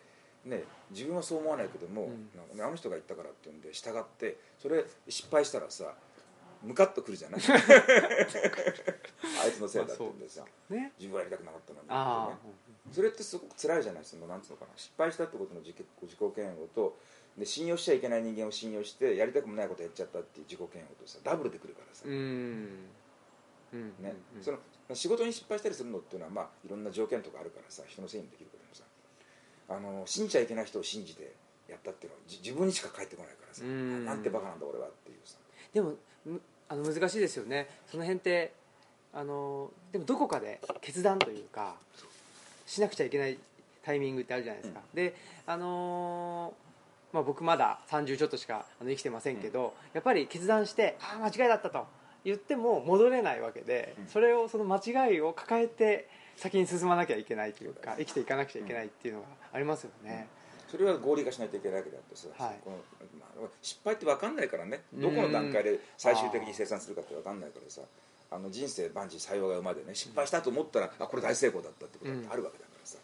[0.45, 2.29] ね、自分はそう思わないけども、うん。
[2.35, 5.93] なんかね、あの人が言ったからっていうんで従ってそれ失敗したらさ
[6.63, 7.41] ムカッとくるじゃない？
[7.41, 7.53] あ
[9.47, 10.93] いつのせいだって言うんでさ、ね。
[10.97, 11.87] 自分はやりたくなかったのに
[12.31, 12.37] ね。
[12.91, 14.71] それってすごく辛いじゃないそのなんつうのかな。
[14.75, 16.97] 失敗したってことの自己自己嫌悪と
[17.37, 22.69] で信用しちゃいけない人間を信用してやりたくもないことやっちゃったっていう自己嫌悪とさダブルでくるからさ、うんうん
[23.77, 24.15] ね。
[24.35, 24.57] うんその
[24.93, 28.83] 仕事に失敗したりするのっていうのは、まあ、いろんな条件とかあるからさ人のせいにできるけどもさ
[29.69, 31.31] あの信じちゃいけない人を信じて
[31.69, 34.03] やったっていうのはじ自分にしか返ってこないからさ、うん。
[34.05, 35.37] なんてバカなんだ俺はっていうさ。
[35.73, 35.93] でも
[36.25, 37.69] むあの難しいですよね。
[37.89, 38.53] その辺って
[39.13, 41.75] あのでもどこかで決断というか
[42.65, 43.37] しなくちゃいけない
[43.83, 51.85] タイミングってあるじゃないですか、であのーまあ、僕まだ30ちょっとしかあの生きてませんけど、やっぱり決断してああ間違いだったと
[52.23, 54.07] 言っても戻れないわけで、うん。
[54.07, 54.77] それをその間
[55.09, 56.07] 違いを抱えて
[56.37, 60.27] 先に進まなきゃいけないというか生きていかなくちゃいけないっていうのがありますよね、
[60.69, 62.77] それは合理化しないといけないわけであってさ、はいこの
[63.19, 64.81] まあ、失敗って分かんないからね。
[64.93, 67.81] どこの段階で最終的に生産するかって分かんないからさ。
[68.33, 72.97] あの人生万事採用が馬でね失敗したと思ったら、あこれ大成功だったってことだってあるわけだからさ、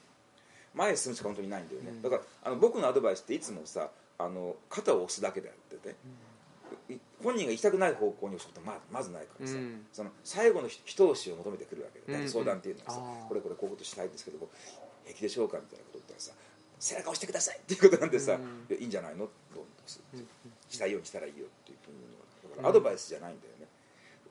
[0.74, 2.02] 前へ進むしか本当にないんだよね、うん。
[2.02, 5.96] だからあの僕のアドバイスっていつもさあの肩を押すだけであってね、
[6.90, 9.86] い本人が行きたくない方向に押すことはままずないからさ、うん。
[9.92, 14.38] その最後の一一押しを求めてくるわけで、うん相談っていうのはさ、これこれこういうことしたいんですけど
[15.06, 16.32] 平気でしょうかみたいなこと言ったらさ
[16.80, 18.40] 背中押してくださいっていうことなんでさ、うん。
[18.70, 19.30] いやいいんじゃないの？
[19.54, 19.64] どう？
[19.86, 20.18] すう？
[20.18, 20.28] んうん
[20.70, 21.78] したいようにしたらいいよっていう
[22.50, 23.68] だからアドバイスじゃないんだよね、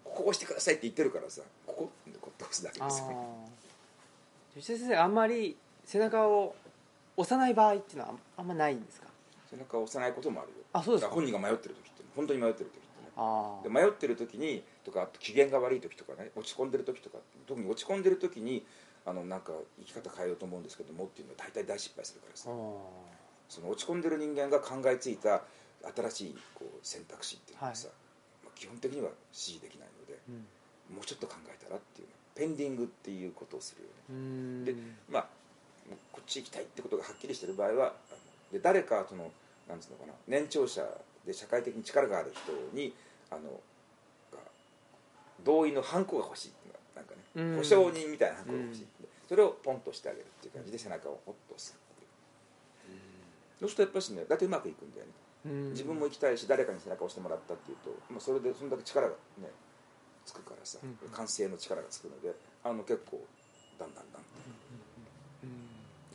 [0.05, 3.07] ここ押してくださいって言ってるからさここってこう押すだけあですよ。
[3.11, 6.55] あ吉田先生あんまり背中を
[7.17, 9.07] 押さない場合っていうのはあんまないんですか？
[9.51, 10.57] 背中を押さないこともあるよ。
[10.73, 13.11] あそうです本人が迷ってる時本当に迷ってる時ってね。
[13.17, 18.65] あで迷ってる時にとかあと機嫌が悪い時とかね落ち込んでる時とか特に落ち込んでる時に
[19.05, 22.51] あのなんか生き方変えようと思うんですけどもっていうのは大体大失敗するからさ。
[22.51, 22.53] あ
[23.49, 25.43] その落ち込んでる人間が考えついた
[25.95, 27.89] 新しいこう選択肢っていうのはさ、
[28.43, 30.97] まあ基本的には支持できないのでうん。
[30.97, 34.65] もうちょっと考えたらっていうペンディングっていうことをするよね。
[34.65, 34.75] で
[35.11, 35.27] まあ
[36.13, 37.95] こっち行きたいってことがはっきりしてる場合は
[38.53, 39.31] で誰かその
[39.69, 40.83] なんつうのかな年長者
[41.27, 42.95] で社会的に力がある人に
[43.31, 43.43] あの
[44.33, 44.39] が
[45.45, 46.53] 同意のハンコが欲しい
[46.97, 47.57] なんかね、うん。
[47.57, 48.87] 保証人みたいなハンコが欲しい、
[49.29, 51.79] それをポンとしてあげるっていう感じで背中をポッと押う。
[53.61, 55.13] そうするとやっぱしね大体うまくいくんだよね。
[55.45, 55.71] うん。
[55.71, 59.49] 自分も行きたいし誰かに背中を押してもらったっていうと、まあ、それでそんだけ力がね
[60.25, 60.97] つくからさ、うん。
[61.11, 62.33] 完成の力がつくので
[62.65, 63.21] あの結構
[63.79, 64.23] だんだんだんだん。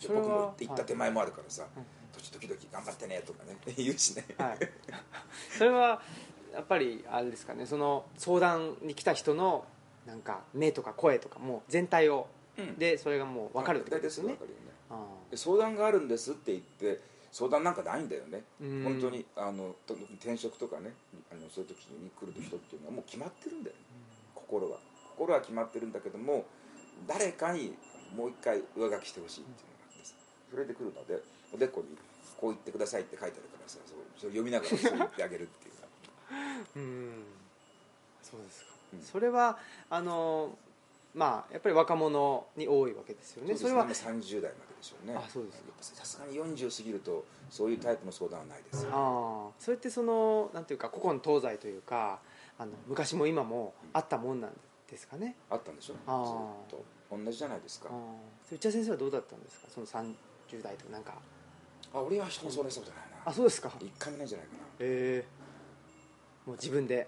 [0.08, 1.86] 僕も行った手前もあるからさうん
[2.30, 3.58] 「時々頑張ってね」とかね。
[3.76, 4.58] 言うしね、はい、
[5.58, 6.02] それは
[6.54, 7.66] やっぱりあれですかね。
[7.66, 9.66] その相談に来た人の
[10.06, 12.78] なんか目とか声とかも全体をうん。
[12.78, 14.34] でそれがもう分かるってことですよね。
[14.34, 15.38] 大体分かるよね。
[15.38, 17.00] 相談があるんですって言って
[17.32, 18.84] 相談なんかないんだよね、うん。
[18.84, 20.94] 本当にあのと転職とかね
[21.32, 23.82] あのそういう時に来る人っていうのはもう決まってるんだよね。
[24.36, 24.80] 心は。
[25.16, 26.46] 心は決まってるんだけども
[27.08, 27.76] 誰かに
[28.16, 30.16] もう一回上書きしてほしいっていうのがあってさ
[30.50, 31.22] それで来るので
[31.54, 31.98] おでこに
[32.42, 33.78] こう言ってくださいって書いてあるからさ
[34.18, 35.88] それ読みながらそう言ってあげるっていうか。
[36.76, 37.24] うん。
[38.24, 39.02] そうですか、うん。
[39.02, 39.58] それは
[39.90, 40.58] あの
[41.14, 43.56] まあやっぱり若者に多いわけですよね。
[43.56, 44.12] それはですね。
[44.12, 45.16] 30代まででしょうね。
[45.16, 45.96] あそうですか。
[45.96, 48.92] さすがに40過ぎるとそういうタイプの相談はないですよ。
[48.94, 49.54] ああ。
[49.60, 52.20] それってそのなんていうか古今東西というか
[52.58, 54.52] あの昔も今もあったもんなん
[54.90, 55.36] ですかね。
[55.50, 56.04] あったんでしょずっ
[56.80, 56.84] と。
[57.12, 57.90] 同じじゃないですか。
[58.46, 59.68] それ内田先生はどうだったんですか？
[59.70, 61.16] その30代とかなんか
[61.94, 63.18] あ俺は人の相談したことないな。
[63.26, 63.72] あそうですか。
[63.80, 64.60] 一回もないんじゃないかな。
[64.80, 67.08] ええもう自分で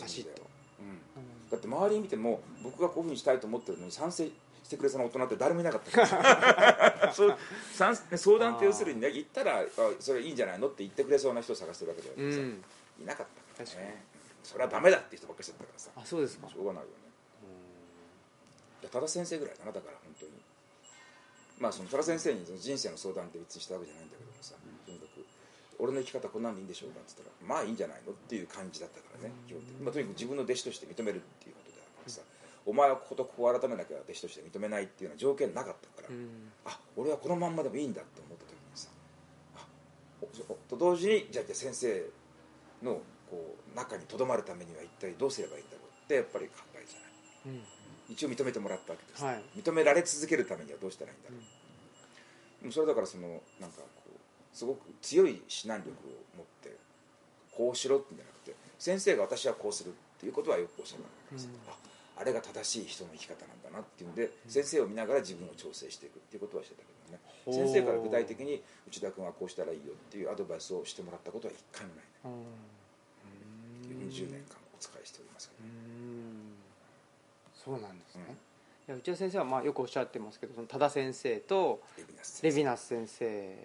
[0.00, 0.42] バシッと、
[0.80, 1.50] うん。
[1.50, 4.26] だって周りに見ても僕がこういうふうにしたいと思ってるのに賛成
[4.62, 6.06] してくれそうな大人って誰もいなかった。
[6.06, 6.16] か
[7.06, 7.36] らそう
[7.72, 9.64] 賛相談って要するにね言ったらあ
[9.98, 12.62] それいいんじゃないのって言ってくれそうな人を探してるわけだようさ、ん
[13.02, 13.88] いなかったから確かに。
[13.88, 14.04] ね
[14.42, 15.90] それはダメだって人ばっかりだったからさ。
[15.96, 16.48] あそうですか。
[16.48, 16.94] しょうがないよね。
[18.82, 20.32] いや多田先生ぐらいだなだから本当に
[21.60, 25.22] まあその多田先生にその人生の相談って別にしたわけじゃないんだけどもさとにかく
[25.78, 27.00] 俺の生き方こんなんでいいんでしょうか？
[27.00, 28.12] って言ったらまあいいんじゃないの？
[28.12, 29.34] っていう感じだったからね。
[29.46, 32.20] 基本的に、まあ、とにかく自分の弟子として認めるっていうことだからさ
[32.64, 36.52] お前はこことここを改めなきゃ弟子として認めないっていうような条件なかったから、うん。
[36.64, 38.88] あ俺はこのまんまでもいいんだって思った時にさ
[39.56, 39.60] あ
[40.68, 42.08] と同時にじゃあ先生
[42.82, 47.10] のこう中にとどまるためには一体どうすればいいんだろうってやっぱり考えるじゃない。
[47.46, 47.79] うん
[48.10, 49.42] 一応認めてもらったわけです、はい。
[49.56, 51.40] 認められ続けるためにはどうしたらいいんだろう、
[52.62, 56.76] でもそれだからそのなんかこうすごく強い指南力を持って
[57.52, 61.54] こうしろってんじゃなくて先生が私はこうするっていうことはよくおっしゃるわけです、うん。
[61.70, 61.76] あ
[62.20, 67.20] あれが正しい人の生き方なんだなっていうんで、先生を見ながら自分を調整していくっていうことはしてたけどね。
[67.46, 67.54] ほう。
[67.54, 72.04] 先生から具体的に内田君はこうしたらいいよっていうアドバイスをしてもらったことは一回もない。
[72.04, 72.44] ね
[73.88, 74.10] うん。
[74.12, 76.39] 40年間お仕えしておりますけうど、ん
[77.64, 78.32] そうなんですね、うん。
[78.32, 78.36] い
[78.88, 82.04] や内田先生はまあよくおっしゃってますけどその多田先生とレ
[82.50, 83.56] ヴィナス先生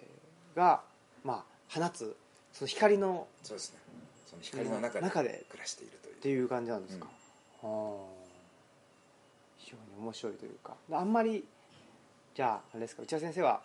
[0.54, 0.82] が、
[1.24, 2.16] まあ、放つ
[2.52, 3.78] その光のそうですね。
[4.26, 6.14] その光の中で暮らしているという。
[6.14, 7.10] っていう感じなんですか、は
[7.62, 7.66] あ
[9.58, 10.74] 非常に面白いというか。
[10.92, 11.44] あんまり
[12.34, 13.62] じゃああれですか内田先生は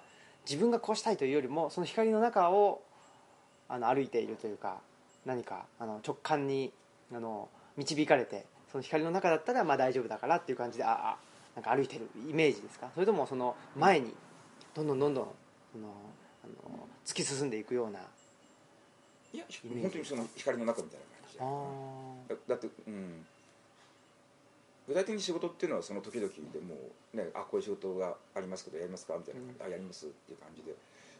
[0.49, 2.81] 自分がこうしたいというよりもその光の中を
[3.69, 4.79] あの歩いているというか
[5.25, 6.71] 何かあの直感に
[7.13, 11.17] あの導かれてその光の中だったらまあ大丈夫だからっていう感じでああ
[11.55, 12.89] なんか歩いてるイメージですか？
[12.93, 14.13] それともその前に
[14.73, 15.27] どんどんどんどん
[15.73, 15.93] その
[16.43, 17.99] あの突き進んでいくような
[19.33, 19.43] いや
[19.81, 21.43] 本当にその光の中みたいな感じで。
[21.43, 23.25] あだだってうん。
[24.87, 26.75] 具体的に仕事っていうのはその時々でも
[27.13, 30.73] うねあこういう仕事がありますけどやりますかみたいな感じで、あやりますっていう感じで。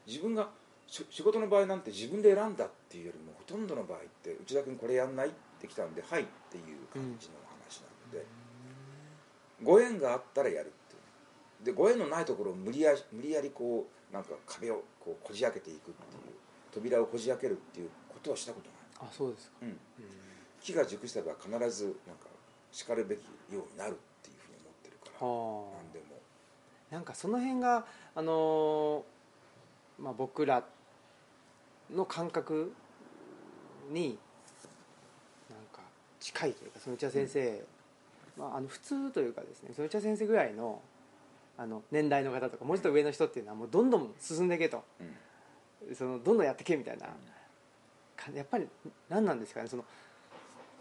[0.08, 0.50] 自分が
[0.88, 8.26] し仕事の場合なんて自分で選んだっていうよりもほとんどの場合って内田君これやんないって来たんではいっていう感じの話なので、
[9.63, 10.97] ご縁があったらやるってい
[11.63, 15.93] うでご縁のないところを無理や無理やりこうなんか壁をこうこじ開けていくっていう
[16.71, 19.78] 扉をこじ開けるっていうことはしたことない、あそうですか、うん、うん。
[20.62, 22.28] 木が熟せば必ずなんか
[22.71, 23.19] しかるべき
[23.54, 25.84] ようになるっていうふうに思ってるからはあ。
[25.84, 26.19] 何でも。
[26.89, 29.02] なんかその辺があのー
[30.02, 30.63] まあ、僕ら
[31.93, 32.74] の感覚
[33.91, 34.17] に
[36.22, 37.64] 近いというかその内田先生、
[38.38, 40.80] まあ、あの普通というかですねその内田先生ぐらいの
[41.58, 44.84] あの年代の方とかもうちょっと上の人っていうのはもうどんどん進んでいけと。
[45.00, 45.96] うん。
[45.96, 47.08] そのどんどんやってけみたいな。
[48.16, 48.68] かやっぱり
[49.10, 49.86] 何なんですかねその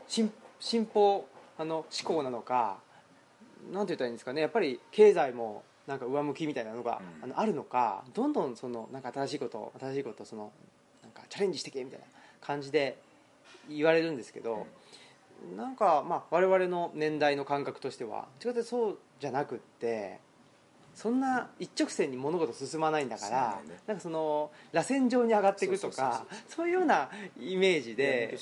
[0.07, 1.26] 進進歩
[1.59, 2.79] あの思考なのか
[3.72, 7.24] なんて言ったらいいんですかねやっぱり経済もなんか上向きみたいなのが、うん。
[7.24, 10.53] あのあるのかどんどんそのなんか新しいこと新しいことその
[11.03, 12.07] なんかチャレンジしてけみたいな
[12.40, 12.98] 感じで
[13.68, 14.66] 言われるんですけど、
[15.57, 20.20] なんかまあ我々の年代の感覚としては違ってそうじゃなくって
[20.94, 28.37] そんな一直線に物事進まないんだから、なんかその螺旋状に上がっていくとかそういうようなイメージで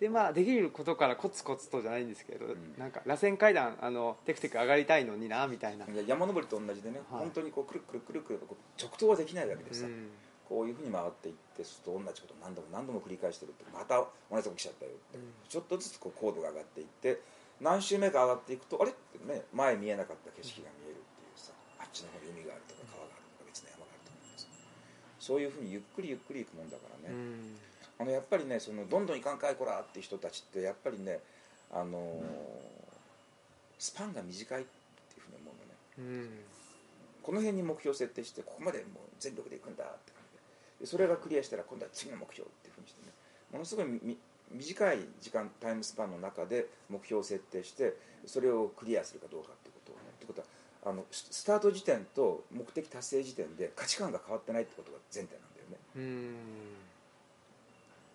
[0.00, 2.56] で、まあ、できることからコツコツとじゃないんですけど、ん。
[2.78, 7.20] なんか螺旋階段あのテクテク上がりたいのになみたいな、山登りと同じでね、はい。
[7.20, 8.40] 本当にこうくるくるくるくる
[8.80, 10.08] 直投はできないわけでさ、うん
[10.52, 15.32] こういうふうに回っていってそうすると同じことを何度も何度も繰り返してるってまた同じとこ来ちゃったよって、うん。
[15.48, 17.24] ちょっとずつこう高度が上がっていって
[17.56, 18.92] 何周目か上がっていくとあれ？
[18.92, 24.44] ってね前見えなかった景色が見えるっていうさあっちの方に海があるとか川があるとか別の山があるとかさ
[25.16, 27.56] そういうふうにゆっくりゆっくりいくもんだからね、うん。
[27.96, 31.24] あのやっぱりねそのどんどんいかんかいこらっていう人たちってやっぱりね
[31.72, 32.76] あのー
[33.82, 34.64] スパンが短いっ
[35.10, 35.74] ていうふうに思うのね。
[35.98, 36.44] うん。
[37.22, 40.11] この辺に目標を設定してここまでもう全力でいくんだって
[40.82, 43.12] ででそれがクリアしたら今度は次の目標っていうふうにしてね。
[43.52, 44.18] ものすごいみ
[44.50, 47.94] 短い時間タイムスパンの中で目標を設定して
[48.26, 50.46] それをクリアするかどうかってことをねってことは
[50.84, 55.78] あのススタート時点と目的達成時点で価値観が変わってないってことが前提なんだよね。
[55.96, 56.34] うん。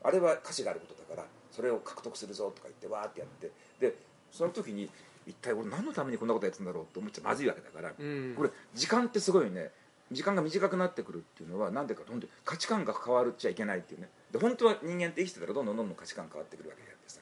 [0.04, 3.96] あれは価値があることだからそれを獲得するぞとか言ってわーってやってで
[4.32, 4.90] その時に
[5.26, 8.36] 一体俺何のためにこんなことやってんだろうと思っちゃまずいわけだから、うん。
[8.36, 9.72] これ時間ってすごいね
[10.12, 14.10] 時間が短くなってくるっていうのはなんでかと本当に価値観が変わるっちゃいけないっていうね。
[14.32, 17.20] で本当は人間って生きてたらどんどんどんどん価値観変わってくるわけであってさ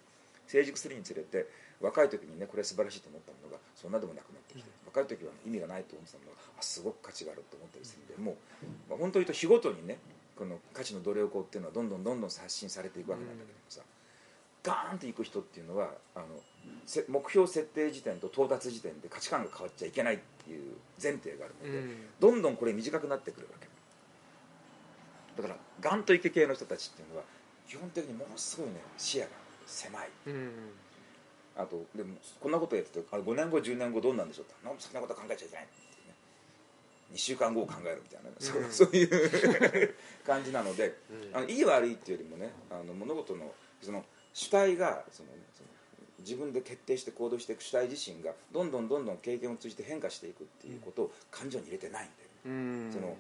[0.48, 1.48] 成熟するにつれて
[1.82, 8.38] 若い時にねこれ素晴らしいと思ったものがそんなでもなくなってきて、若い時は、意味がないと思ってたものがあすごく価値があると思ったりするんでも
[8.88, 10.00] う、まあ、本当に言うと日ごとにね
[10.38, 13.82] この価値の努力っていうのはどんどんどんどん発信されていくわけなんだけどもさ、
[14.64, 16.26] ガーンといく人っていうのはあの
[17.08, 21.96] 目標設定時点と到達時点で価値観が変わっちゃいけないっていう前提があるので、うん。
[22.20, 23.68] どんどんこれ短くなってくるわけ。
[25.42, 27.24] だからガンとイケ系の人たちっていうのは
[27.68, 29.30] 基本的にものすごいね視野が
[29.66, 30.10] 狭い。
[30.28, 30.52] うん。
[31.58, 34.56] あとでもこんなことやっててあ5年後10年後どうなんでしょうって。
[34.80, 36.16] そんなこと考えちゃいけないっていうね。
[37.14, 38.72] 2週間後を考えるみたいな、そううん。
[38.72, 39.04] そうい
[39.86, 41.38] う 感じなので、うん。
[41.38, 44.04] あのいい悪いっていうよりもねあの物事のその
[44.34, 45.55] 主体がそのその
[46.26, 52.92] 自分で決定して行動していく主体自身がどんどんどんどん経験を通じて変化していくっていうことを感情に入れてないんだよね、うん。
[52.92, 53.16] その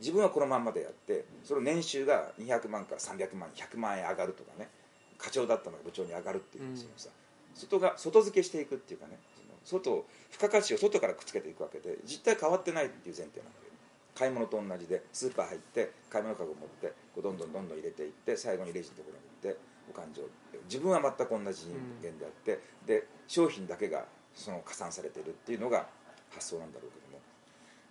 [0.00, 4.68] 自分はこのまんまでやってその年収が200万から300万100万円上がるとかね
[5.18, 7.08] 課長だったのが部長に上がるっていう、うんそのさ
[7.54, 9.16] 外が外付けしていくっていうかね
[9.64, 13.64] その外を付加価値を外からくっつけていくわけで実態変わってないっていう前提なんだよ
[14.14, 20.22] 買い物と同じでスーパー入って買い物かご持ってこうどんどんどんどん入れていって最後にレジのところに行ってお勘定
[20.64, 25.86] 自分は全く同じ人間であって、で商品だけがその加算されているっていうのが
[26.30, 27.14] 発想なんだろうけども。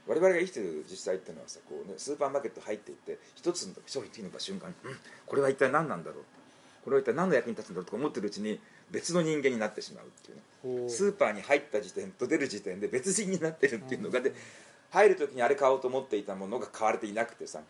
[0.06, 6.24] 我々が生きてる実際っていうのはさこう、ね、スーパーマーケット入っていって一つの商品手に入れた瞬間に、うん、これは一体何なんだろう。
[6.84, 8.60] これは一体何の役に立つんだろうとか思ってるうちに
[8.92, 10.90] 別の人間になってしまうっていうね。
[10.90, 14.34] スーパーに入った時点と出る時点で別人になってるっていうのがで
[14.92, 17.62] 入る時にあれ買おうと思っていたものが買われていなくてさ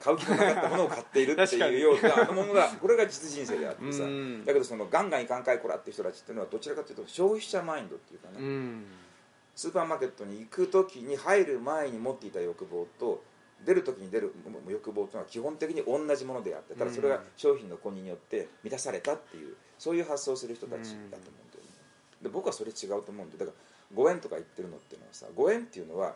[0.00, 4.44] 買う気のなかったものを買っているっていうようなものがこれが実人生であってさうん。
[4.44, 8.84] だけどそのガンガンいかんかいこらっていう人たちっていうのはどちらかというと消費者マインドっていうかね、うん。
[9.54, 13.22] スーパーマーケットに行く時に入る前に持っていた欲望と
[13.64, 14.32] 出る時に出る
[14.68, 21.70] 欲望というのは基本的に同じものであってただそれが商品の購入によって満たされたっていうそういう発想をする人たちだと思うんだよね。
[22.22, 26.14] で僕はそれ違うと思うんでだから5円とか言ってるのっていうのはさ5円っていうのは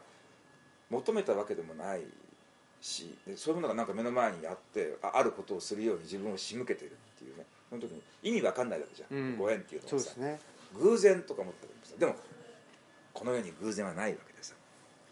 [0.91, 2.03] 求めたわけでもない
[2.83, 7.47] しでそういうものがなんか目の前にあってああることをするように自分を仕向けてるっていうね。
[7.71, 9.39] その時に意味わかんないわけじゃん、うん。
[9.39, 10.21] 5円っていうのはさ。
[10.21, 10.39] ね。
[10.75, 12.15] 偶然とか思ってるんでも
[13.15, 14.55] この世に偶然はないわけでさ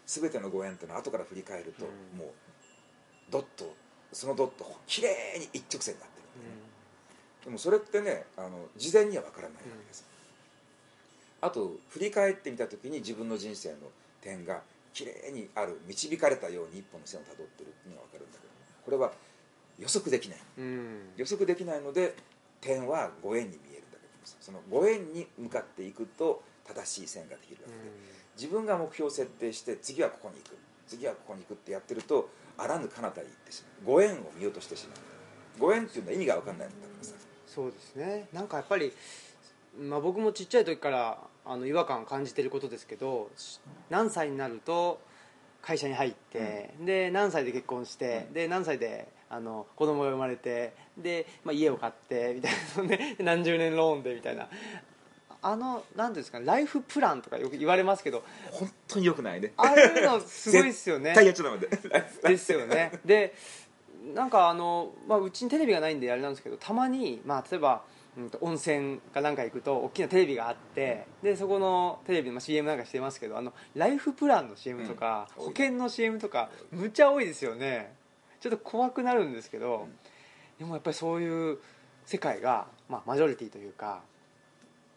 [0.05, 2.19] 全てのご縁っていうのは後から振り返ると、うん。
[2.19, 2.27] もう
[3.31, 3.73] ドッと
[4.11, 6.61] そのドッときれいに一直線になってるんだよね、
[7.45, 10.05] でもそれってねあの事前には分からないわけです、
[11.39, 13.75] あと振り返ってみた時に自分の人生の
[14.19, 14.61] 点が
[14.93, 18.53] きれいにある導かれたように一本の線をたどってるっていうのが分かるんだけど
[18.85, 19.11] これは
[19.79, 20.37] 予測できない。
[20.57, 20.63] うん。
[20.63, 22.15] うん予測できないので
[22.59, 27.91] 点はご縁に見えるんだけどさそのご縁に向かっていくと正しい線ができるわけで、
[28.35, 30.57] 自分が目標を設定して次はここに行く。
[30.87, 33.95] 次はここに行くってやってるとあらぬ彼方に行ってしまう。
[33.95, 34.97] ご縁を見落としてしまう。
[35.59, 37.13] ご縁っていうのは意味が分かんないんだからさ。
[37.47, 38.27] そうですね。
[38.33, 38.91] なんかやっぱり、
[39.79, 43.29] まあ、僕もちっちゃい時からあの違和感を感じてることですけど
[43.89, 44.99] 何歳になると
[45.61, 48.33] 会社に入って、で何歳で結婚して、うん。
[48.33, 54.47] で何歳であの子供が生まれてで、まあ、家を買ってみたいな、ね、何十年ローンでみたいな。
[55.43, 59.53] あの何ていうんですかねライフプランとかよく言われますけど本当によくないね。
[59.57, 61.05] ああいうのすごいですよね。
[61.05, 61.67] 絶対やっちゃダメで。
[62.29, 62.91] ですよね。
[63.03, 63.33] で
[64.15, 67.83] なんかあの、まあ、うちにテレビがないんであれなんですけどたまに、まあ、例えば、
[68.17, 75.45] うん、と温泉かなんか行くと大きなテレビがあってでそこのテレビの、まあ、CM なんかしてますけどあのライフプランの CM とか、うん。
[75.45, 77.93] 保険の CM とかむっちゃ多いですよね。
[78.41, 79.91] ちょっと怖くなるんですけど、うん。
[80.59, 81.59] でもやっぱりそういう
[82.05, 84.01] 世界が、まあ、マジョリティというか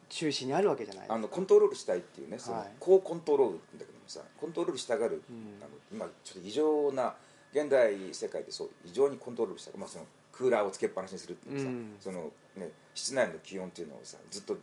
[0.09, 1.07] 中心にあるわけじゃない。
[1.09, 2.72] あのコントロールしたいっていうねそのはい。
[2.81, 5.62] 高コントロールだけどもさコントロールしたがる、うん。
[5.62, 7.14] あの今ちょっと異常な
[7.53, 11.94] 現代世界でそう異常にコントロールしたが、まあ、そのクーラーをつけっぱなしにするっていうさ、うん。
[12.01, 14.57] そのね、室内の気温っていうのをさずっと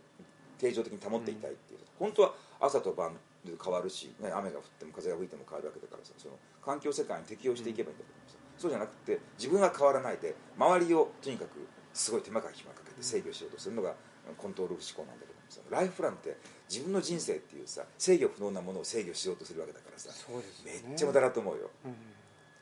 [0.58, 13.94] 定常的に保っていたいっていう、本当は朝と晩で変わるし、ね、雨が降っても風が吹いても変わるわけだからさその環境世界に適応していけばいいんだけどもさ、そうじゃなくて自分が変わらないで周りをとにかくすごい手間か暇かけて制御しようとするのが
[14.38, 16.36] コントロール思考なんだけどもさライフプランって
[16.70, 20.82] 自分の人生っていうさ制御不能なものを制御しようとするわけだからさね。
[20.86, 21.70] めっちゃ無駄だと思うよ。
[21.84, 21.94] うん。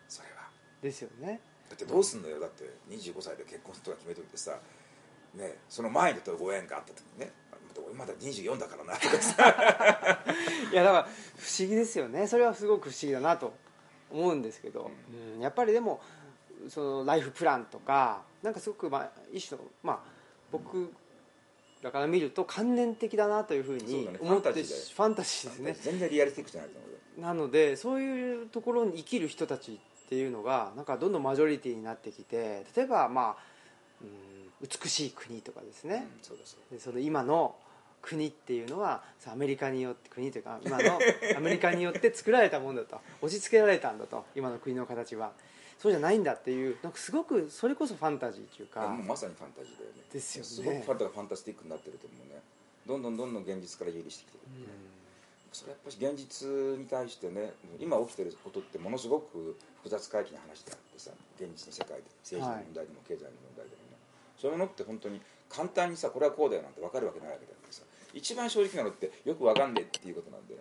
[0.08, 0.48] それは。
[0.80, 1.40] ですよね
[1.70, 4.58] だってどうすんのよだって25歳で結婚とか決めといてさ
[5.34, 7.32] ねその前にとご縁があった時にね
[7.86, 10.22] 俺まだ24だからなとかさ。
[10.72, 12.26] いやだから不思議ですよね。
[12.26, 13.52] それはすごく不思議だなと
[14.10, 14.90] 思うんですけど、
[15.34, 15.40] うん。
[15.40, 16.00] やっぱりでも
[16.68, 20.00] そのライフプランとかなんかすごく、まあ、一種の、まあ、
[20.50, 20.92] 僕
[21.82, 24.82] らから見ると観念的だなというふうに思ってファンタジーだよ。
[24.94, 25.76] ファンタジーですね。
[25.80, 26.96] 全然リアリティックじゃないと思うよ。
[27.18, 33.44] なのでそういうところに生きる人たちっていうのがなんかどんどんマジョリティになってきて例えば、まあ、
[34.02, 34.08] うん
[34.60, 37.54] 美しい国とかですね、うんそうだそうでその今の
[38.02, 40.98] 国っていうのはさアメリカによって国というか今の
[41.36, 43.00] アメリカによって作られたもんだと。
[43.22, 45.32] 押し付けられたんだと今の国の形は。
[45.78, 50.02] そうじゃないんだっていうなんかすごくそれこそファンタジーっていうだかもうまさにファンタジーだよね。
[50.12, 50.48] ですよね。
[50.48, 52.42] すごくファンタファンタスティックになってると思うね。
[52.86, 54.66] どんどんどんどん現実から有利してきてる、
[55.52, 63.98] それやっぱり現実に対してね今起きてることってものすごく複雑回帰な話であってさ現実の世界で政治の問題でも経済の問題でもね、
[64.38, 67.82] そういうものって本当に簡単にさこれはこうだよなんて分かるわけないわけだからさ
[68.14, 70.54] 一番正直なのってよく分かんねえっていうことなんで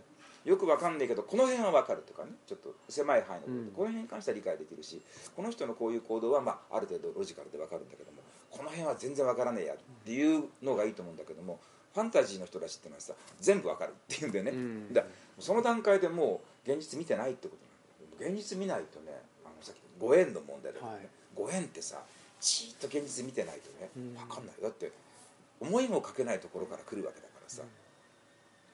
[0.45, 3.71] よく分かんねえけどこの辺は分かるとかねちょっと狭い範囲のことで、うん。
[3.71, 5.01] この辺に関しては理解できるし
[5.35, 8.17] この人のこういう行動は、まあ、ある程度ロジカルで分かるんだけども
[8.49, 11.59] この辺は全然分からねえやっていうのがいいと思うんだけども
[11.99, 14.93] ファンタジーの人たちっていうのはさ全部分かるっていうんでね、うん。
[14.93, 15.03] だ
[15.37, 21.07] その段階でもう現実見てないってことなんだよ現実見ないとねあのさっきのご縁の問題だよね、はい。
[21.35, 21.99] ご縁ってさ
[22.39, 24.15] じーっと現実見てないとねうん。
[24.15, 24.91] 分かんないだって
[25.59, 27.63] 思いもかけないところから来るわけだからさ、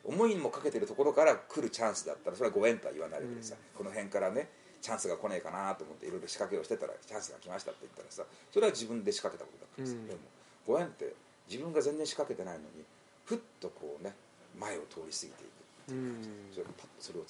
[0.04, 4.50] 思いもかけてるところから来るチャンスだったらそれはご縁とは言わないわけでさ、この辺からね
[4.82, 8.22] チャンスが来ねえかなと思っていろいろ仕掛けをしてたらチャンスが来ましたって言ったらさ
[8.54, 10.08] それは自分で仕掛けたことだからさ、うん。
[10.08, 10.20] でも
[10.68, 11.16] ご縁って
[11.50, 12.86] 自分が全然仕掛けてないのに
[13.26, 14.14] ふっとこうね
[14.58, 16.22] 前を通り過ぎていくうん。
[16.54, 17.26] それパッとそれを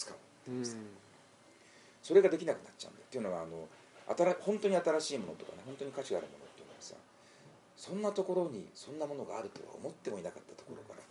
[2.02, 3.06] それができなくなっちゃうんだよ。
[3.08, 3.68] っていうのはあの
[4.08, 6.94] 新本当に新しいものとかね本当に価値があるものっていうのはさ
[7.76, 11.02] そんなところにそんなものがあるとは思ってもいなかったところから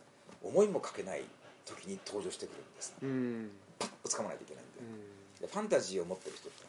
[0.48, 1.24] 思いもかけない
[1.66, 2.94] 時に登場してくるんです。
[3.02, 3.50] うん。
[3.78, 5.40] パッと掴まないといけないんで,、うん。
[5.40, 6.62] でファンタジーを持ってる人って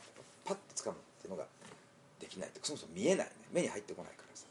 [0.43, 1.45] パッと掴むっていうのが
[2.19, 3.31] できないとそもそも見えないね。
[3.51, 4.47] 目に入ってこないからさ。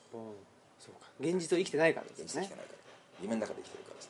[0.79, 1.11] そうか。
[1.19, 2.25] 現実を生きてないからですね。
[2.27, 2.84] 現実生きてないから
[3.23, 4.09] 夢の中で生きてるからさ。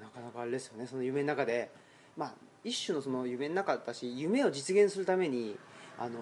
[0.00, 0.86] なかなかあれですよね。
[0.86, 1.70] その夢の中で
[2.16, 5.56] まあ一種のその夢の中だし夢を実現するために、
[5.98, 6.12] あのー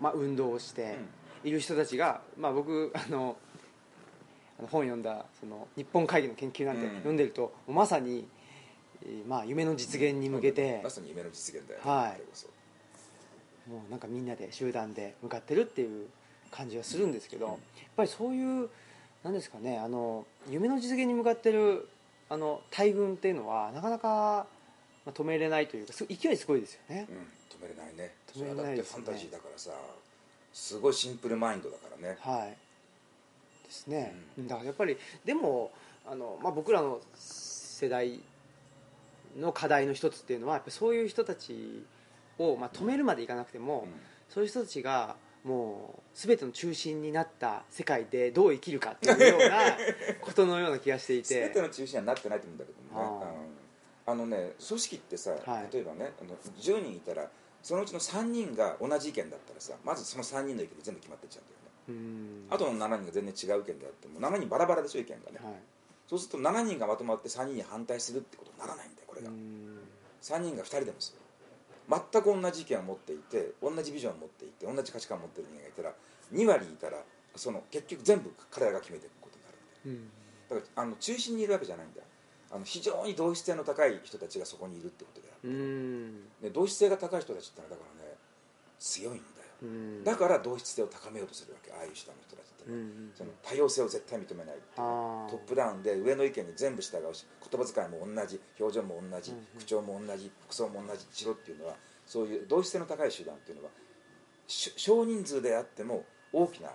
[0.00, 0.98] まあ、運動をして
[1.44, 3.36] いる人たちが、まあ、僕あの
[4.58, 6.94] 本読んだその日本会議の研究なんてうん。
[6.96, 8.26] 読んでると、まさに、
[9.02, 11.90] えーまあ、夢の実現に向けてまさに夢の実現だよね。
[11.90, 13.70] はい。
[13.70, 16.08] もうなんかみんなで集団で向かってるっていう
[16.50, 17.56] 感じはするんですけど、やっ
[17.96, 18.68] ぱりそういう
[19.24, 21.88] なんですかねあの夢の実現に向かってる
[22.28, 24.46] あの大群っていうのはなかなか
[25.04, 27.06] まあ止めれないというかす勢いすごいですよね。
[27.10, 28.14] うん、止めれないね。
[28.34, 29.70] 止めれないだってファンタジーだからさ
[30.52, 32.16] すごいシンプルマインドだからね。
[32.20, 32.56] はい。
[33.64, 35.72] ですね、だからやっぱりでも
[36.06, 38.20] あの、まあ、僕らの世代
[39.38, 41.84] の課題の一つっていうのはやっぱそういう人たち
[42.38, 43.88] を、まあ、止めるまでいかなくても、
[44.28, 49.76] そういう人たちがもう全ての中心になった世界でどう生きるかっていうような
[50.22, 51.34] ことのような気がしていて。
[51.34, 53.26] 全ての中心にはなってないと思うんだけどもね。
[54.06, 55.68] ああのあのね組織ってさ、はい。
[55.72, 57.28] 例えばねあの10人いたら
[57.62, 62.44] そのうちの3人が同じ意見だったらさまずその3人の意見で全部決まってっちゃうんだよね。
[62.48, 62.54] うん。
[62.54, 65.54] あとの7人が全然違う意見であっても7人バラバラでしょ意見がね、はい。
[66.08, 69.78] そうすると7人がまとまって3人に反対するってことにならないんだよこれが、うん。
[70.22, 71.23] 3人が2人でもする
[71.88, 75.92] 全く同じ意見を持っていて同じビジョンを持っていて同じ価値観を持ってる人間がいたら
[76.32, 76.98] 2割いたら
[77.36, 80.08] その結局全部彼らが決めていくことになるんだよ
[80.50, 80.60] うん。
[80.60, 82.00] だからあの中心にいるわけじゃないんだ。
[82.00, 82.06] よ
[82.50, 86.22] あの非常に同質性の高い人たちがそこにいるってことであって、うん。
[86.40, 88.14] で同質性が高い人たちってのはだからね
[88.78, 89.33] 強いんだ
[90.04, 92.70] だから同質性を高めようとするわけああいう人の人たちって。
[92.70, 101.76] ね、うんその多様性を絶対認めないトップダウンで上の意見に全部従うし言葉遣いも同じ表情も同じ、口調も同じ服装も同じしろっていうのは
[102.06, 103.70] そういう同質性の高い集団っていうのは
[104.46, 106.70] し少人数であっても大きな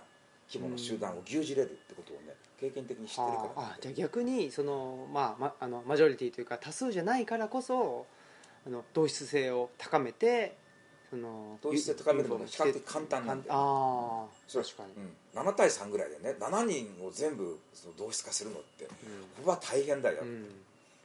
[0.48, 3.62] 規模の集団を牛耳れるってことをね経験的に知ってるから。
[3.62, 8.06] ああじゃあ逆にその、まあま、あのマジョリティというか多数じゃないからこそ
[8.66, 10.56] あの同質性を高めて
[11.10, 13.52] その同質性高めるのが比較的簡単なんだよ。
[13.52, 16.36] ああ確かに、うん、7対3ぐらいでね。
[16.38, 18.92] 7人を全部その同質化するのってこ
[19.44, 20.46] こは大変だよ、うん。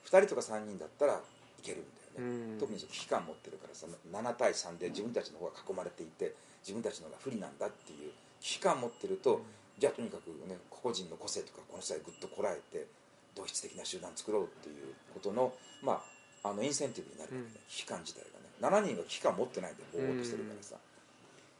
[0.06, 1.18] 2人とか3人だったらい
[1.64, 1.82] けるん
[2.16, 2.60] だよね、うん。
[2.60, 9.42] 特にその危機感持ってるからさ7対3で自分たちの方が囲まれていて自分たちの方が不利なんだっていう危機感持ってると、
[9.80, 12.86] じゃあとにかくね個々人の個性とかこの際ぐっとこらえて
[13.34, 15.52] 同質的な集団作ろうっていうことの
[15.82, 16.04] ま
[16.44, 17.62] ああのインセンティブになるわけね、うん。
[17.68, 18.26] 危機感自体が。
[18.28, 20.76] ね7人が危機感持ってないでぼーっとしてるからさ、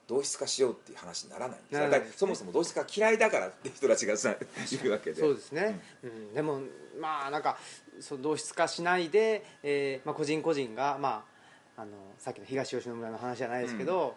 [0.08, 5.20] 同質化しようっていう話にならないんですそもそも同質化嫌いだからって人たちがさいるわけで。
[5.20, 6.34] そうですね、うん。
[6.34, 6.62] でも
[7.02, 7.58] まあなんか
[8.00, 11.26] そう同質化しないで、えーまあ、個人個人が、ま
[11.78, 14.16] あ、あのさっきの東吉野村の話じゃないですけど、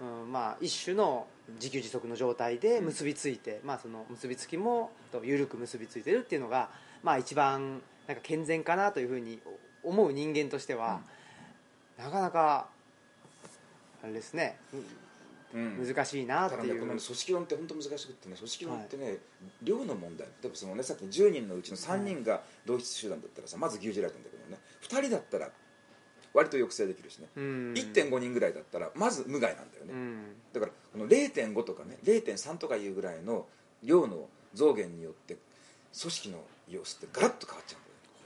[0.00, 0.32] うん。
[0.32, 6.68] まあ、一種の自給自足の状態で結びついて、まあ、その結びつきもと緩く結びついてるっていうのが、
[7.02, 9.40] まあ、一番なんか健全かなというふうに
[9.82, 11.00] 思う人間としては、
[11.98, 12.68] なかなか
[14.02, 14.56] あれですね、
[15.52, 15.86] うん。
[15.86, 19.16] 難しいなっていう、ただねこの組織論って本当難しくってね組織論ってね、
[19.62, 20.28] 量の問題。
[20.42, 25.50] 例えばそのねさっきの10人のうちの3人が同一集団だったらさまず牛耳られてるんだけどね2人だったら
[26.34, 27.72] 割と抑制できるしね、うん。
[27.74, 30.22] 1.5人ぐらいだったらまず無害なんだよね、うん。
[30.52, 33.46] だからこの0.5とかね0.3とかいうぐらいの
[33.82, 35.36] 量の増減によって
[35.98, 36.38] 組織の
[36.68, 37.76] 様子ってガラッと変わっちゃ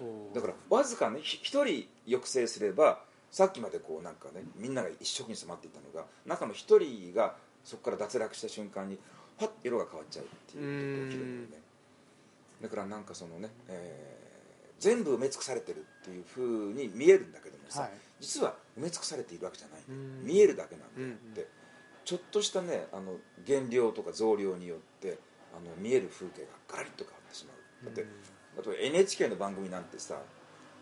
[0.01, 0.35] うんだよほう。
[0.35, 3.01] だからわずかねひ一人抑制すれば
[3.33, 8.99] さっきまでこうなんかねみんなが一色に染まっていたのが中の一人がそこから脱落した瞬間に
[9.39, 11.66] パッ色が変わっちゃうっていうことが起きるんだよね。
[12.62, 14.22] だからなんかそのね、えー
[14.83, 17.91] 全部埋め尽くされてるっていうふうに見えるんだけどもさ、はい。
[18.20, 20.26] 実は埋め尽くされているわけじゃないうん。
[20.26, 21.47] 見えるだけなんだようんって、
[22.05, 23.14] ちょっとしたねあの
[23.47, 25.18] 減量とか増量によって
[25.57, 27.85] あの見える風景がガラリと変わってしまう。
[27.85, 28.07] だって、例
[28.80, 30.18] えば NHK の番組なんてさ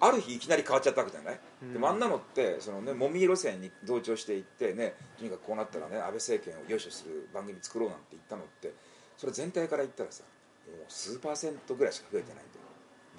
[0.01, 1.72] ある日いきなり変わっちゃったわけじゃない、うん。
[1.74, 8.72] でもあんなのってその、ね、もみ路線に同調していってねとにかくこうなったらね安倍政権をよいしょする番組作ろうなんて言ったのって
[9.16, 10.24] それ全体から言ったらさ
[10.66, 12.61] もう数パーセントぐらいしか増えてないんだよ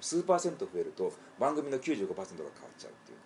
[0.00, 3.18] 数パーセント増えると番組の95%が変わっちゃうっていう。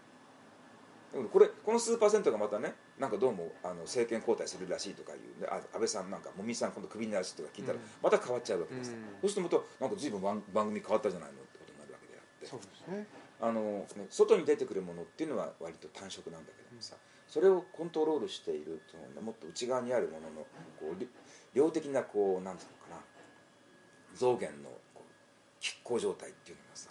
[1.15, 7.85] でもこれこの数パーセントがまたねなんかどうもあの政権交代するらしいとかいう、ね、あ安倍さんなんかもみさん今度クビになるしとか聞いたらうん。
[8.03, 8.97] また変わっちゃうわけです、うん。
[9.23, 12.47] そうするとまたなんか随分番番組変わったじゃないのってことになるわけであって。
[12.47, 13.07] そうですね
[13.41, 16.97] あの、ね、外に出てくるものっていうのは割と単色なんだけどもさ、
[17.29, 20.47] それをコントロールしているその、ね、もっと内側にあるものの
[20.81, 21.07] こう
[21.55, 26.91] 量的なこうなんていうのかな増減のこう拮抗状態っていうのがさ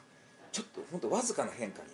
[0.52, 1.90] ちょっと本当わずかな変化に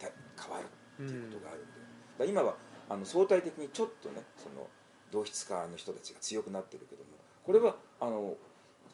[0.00, 0.64] 変わる
[1.04, 1.72] っていうことがあるんで、
[2.18, 2.54] だ今は
[2.88, 4.66] あの相対的にちょっとねその
[5.10, 7.10] 同質化の人たちが強くなってるけども
[7.44, 8.34] これはあの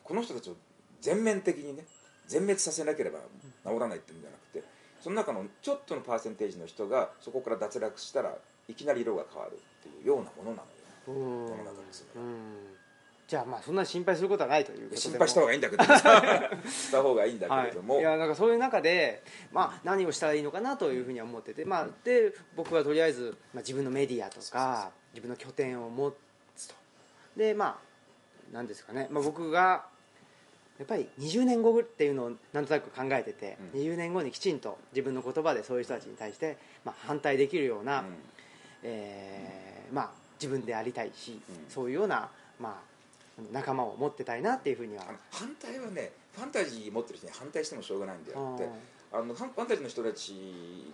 [0.03, 0.55] この人たちを
[1.01, 1.85] 全面的にね
[2.27, 3.19] 全滅させなければ
[3.65, 4.65] 治らないっていうんじゃなくて
[5.05, 8.35] その中のちょっとのパーセンテージの人がそこから脱落したら
[8.69, 10.63] いきなり色が変わるっていうようなものな
[11.07, 11.29] のよ。
[11.43, 11.51] うん。
[11.51, 12.07] 世の中です
[13.29, 26.15] じゃあまあそんなに心配することはないという心配した方がいいんだけどした方がいいんだけれども、はい、いやなんかそういう中で、まあ、何をしたらいいのかなというふうには思ってて、まあ、で僕はとりあえず、まあ、自分のメディアとか自分の拠点を持
[26.57, 26.75] つと。
[27.37, 27.77] でまあ
[28.53, 29.87] 何ですかね、まあ、僕が
[30.79, 33.81] やっぱり20年後っていうのをなんとなく考えてて、うん。
[33.81, 38.07] 20年後にきちんと自分の言葉でそういう人たちに対して、まあ、反対できるような、うん。
[38.83, 40.11] えーまあ、
[40.41, 41.71] 自分でありたいし、うん。
[41.71, 42.29] そういうような、
[42.61, 42.81] ま
[43.39, 45.05] あ、仲間を持ってたいなっていうふうには。
[45.31, 48.69] 反対はねファンタジー持ってる人に反対してもしょうがないんであって
[49.15, 50.35] あのファンタジーの人たち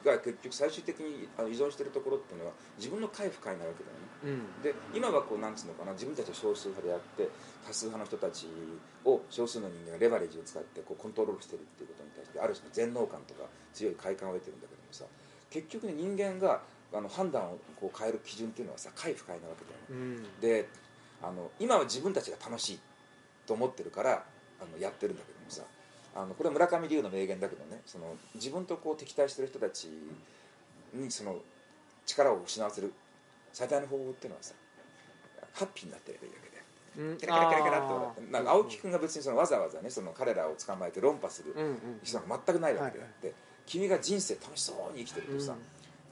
[0.04, 4.44] が結局最終的にあの依存しているところっていうのは自分の快不快なわけだよね。
[4.60, 4.62] うん。
[4.62, 7.30] で今はこうなんつうのかな自分たちは少数派であって
[7.66, 8.46] 多数派の人たち
[9.06, 15.08] を少数の人間がレバレージを使ってこうコントロールしてるっていうことに対してある種の全能感とか強い快感を得てるんだけどもさ
[15.48, 16.60] 結局ね人間が
[16.92, 20.20] あの判断をこう変える基準っていうのはさ快不快なわけだよね。
[20.20, 20.40] うん。
[20.44, 20.68] で
[21.22, 22.80] あの今は自分たちが楽しい
[23.46, 24.24] と思ってるから
[24.60, 25.39] あのやってるんだけど
[26.14, 29.88] あのこれは村上龍の名言だけどねその自分とこう敵対してる人たち
[30.94, 31.36] にその
[32.06, 32.92] 力を失わせる
[33.52, 34.54] 最大の方法っていうのはさ
[35.52, 37.10] ハッピーになってればいいわけで。
[37.10, 37.16] うん。
[37.16, 43.34] ケラケラケラケラって笑ってなんか青木君が別にそのわざわざねその彼らを捕まえて論破するうんうん必要なんか全くないわけであって、
[43.66, 45.54] 君が人生楽しそうに生きてるとさ、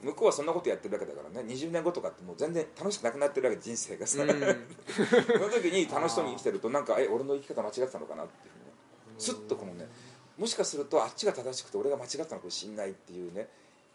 [0.01, 8.33] 向こうはそんなことやってるわけだからね20年後とかってもう全然楽しくなくなってるわけ人生がさ、うん その時に楽しそうに生きてるとなんかえ俺の生き方間違ってたのかなって
[9.19, 9.87] スッとこのね
[10.37, 13.47] もしかするとあっちが正しくて俺が間違ったのかもしれないっていうね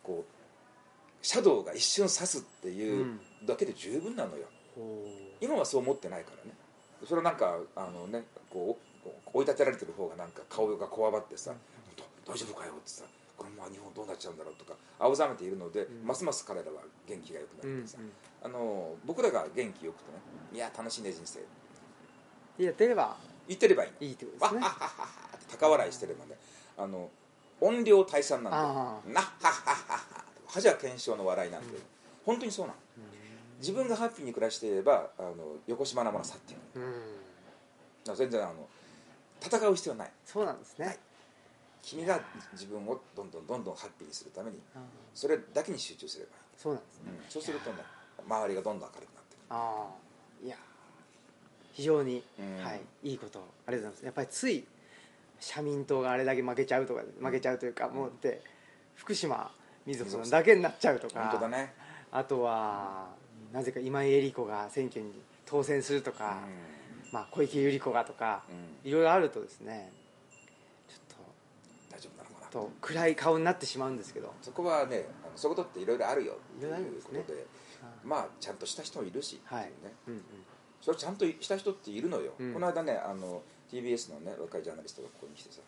[0.03, 4.45] こうシャドウが一瞬刺すっていうだけで十分なのよ。
[4.75, 5.07] ほ
[5.41, 6.51] 今はそう思ってないからね。
[7.03, 11.55] それはなんかあのねこうこう追い立てられてる方がなんか顔がこわばってさ
[11.97, 13.05] 「ど大丈夫かよ」ってさ
[13.39, 16.07] 「このまま日本どうなっちゃうんだろう」とか青ざめているので、ん。
[16.07, 17.99] ますます彼らは元気が良くううんなってさ、
[18.43, 20.19] あの僕らが元気よくてね
[20.53, 21.41] 「いや楽しいね人生」
[22.63, 23.17] やってれば
[23.49, 24.07] 言ってればいいの？
[24.07, 24.61] いいってことですね。
[24.61, 25.05] わっはっはっは
[25.37, 26.37] って高笑いしてればね
[26.77, 27.11] あの
[27.61, 28.63] 音量退散なんであ
[29.13, 31.79] なっはっはっはっは恥は検証の笑いなんで、
[32.25, 32.79] 本当にそうなの
[33.61, 35.35] 自分がハッピーに暮らしていればあの
[35.67, 38.69] 横島なものさっていうのうん全然あの
[39.41, 40.11] 戦う必要はない。
[40.25, 40.99] そうなんですね、はい。
[41.83, 42.21] 君が
[42.53, 44.59] 自分をどんどんどんどんハッピーにするために
[45.15, 47.11] それだけに集中すればそうなんですね。
[47.13, 47.25] いい、うん。
[47.29, 47.77] そうするとね
[48.27, 49.45] 周りがどんどん明るくなってくる。
[49.51, 50.57] ああいや
[51.75, 52.65] 非常に、うん。
[52.65, 53.41] はい、いいこと。
[53.67, 54.05] ありがとうございます。
[54.05, 54.65] やっぱりつい
[55.41, 58.41] 社民党があれだけ負けちゃうとか負けちゃうというか、もうって
[58.95, 59.51] 福島
[59.85, 61.75] みずほさんだけになっちゃうとか本当だね。
[62.13, 63.09] あとは
[63.53, 65.13] なぜか今井絵理子が選挙に
[65.45, 66.39] 当選するとか、
[67.13, 68.89] まあ、小池百合子がとか、うん。
[68.89, 69.91] いろいろあるとですね
[70.89, 70.97] ちょ
[71.91, 72.47] 大丈夫なのかな。
[72.47, 74.33] っとと暗い顔になってしまうんですけど。
[74.41, 77.45] そこはねあのそういうことっていろいろあるよっていうですねことで
[78.05, 79.65] まあちゃんとした人もいるしっていうはい。
[79.65, 79.71] ね、
[80.07, 80.21] うんうん
[80.85, 82.53] それちゃんとした人っているのよ、うん。
[82.53, 83.41] この間ねあの
[83.73, 85.65] TBS のね若いジャーナリストがここに来てさ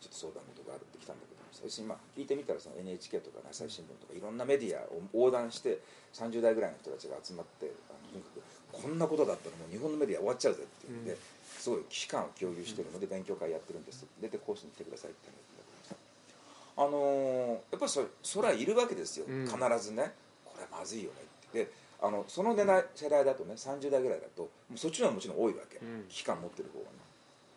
[0.00, 5.82] ちょっと相談事があるって来たんだけどさ要するにまあ聞いてみたらその NHK とか朝日新聞とかいろんなメディアを横断して
[6.14, 11.18] 30代ぐらいの人たちが集まってあのとにかくこんなことだったらもう日本のメディア終わっちゃうぜっていうんで、うん。
[11.58, 16.78] すごい危機感を共有してるので勉強会やってるんです出て講師に来てくださいって言ったんだけどさ。
[16.78, 19.44] あのーやっぱりそそれはいるわけですよ、うん。
[19.44, 20.14] 必ずね。
[20.46, 21.16] これはまずいよね
[21.50, 21.64] って。
[21.64, 21.70] で
[22.02, 26.04] あのその世代世代だとね30代ぐらいだともうそっちの方がもちろん多いわけ、うん。
[26.08, 26.96] 危機感持ってる方がね。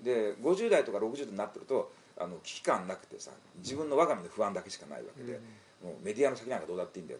[0.01, 5.39] で50代とか60代になってるとあの危機感なくてさ自分の我が身の不安だけしかないわけで、
[5.81, 7.19] もうメディアの先なんかどうだっていいんだよ。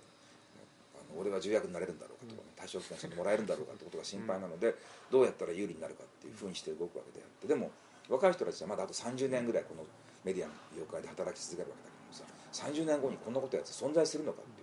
[0.96, 4.76] あの俺は重役になれるんだろうかとかね間してもらえるんだろうかってことが心配なので、
[5.10, 7.72] どうやったら有利になるかっていうふうにして動くわけであってでも
[8.10, 9.84] 若い人たちはまだあと30年ぐらいこの
[10.24, 14.63] メディアの業界で働き続けるわけだけどもさ30年後にこんなことやつ存在するのかってい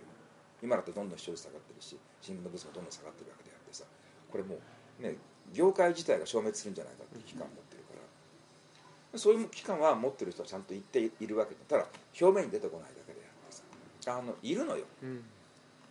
[0.61, 3.83] 今だってどんどん視聴率下がってるし新聞のブースもどんどん下がってるわけであってさ
[4.31, 4.57] これも
[4.99, 5.15] うね
[5.53, 9.19] 業界自体が消滅するんじゃないかっていう期間を持ってるから。
[9.19, 11.85] そういう期間は持ってる人はちゃんと言っているわけでただ
[12.19, 13.57] 表面に出てこないだけであって
[14.05, 14.85] さあのいるのよ。
[15.03, 15.23] うん。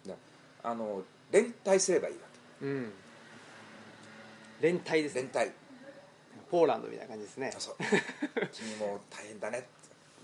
[0.06, 0.14] だ
[0.62, 2.20] あの連帯すればいいわ
[2.62, 2.92] うん。
[4.60, 5.14] 連帯です。
[5.16, 5.52] ねけ連帯。
[6.50, 7.54] ポーランドみたいな感じですね。
[7.58, 7.76] そう
[8.52, 9.68] 君も大変だね。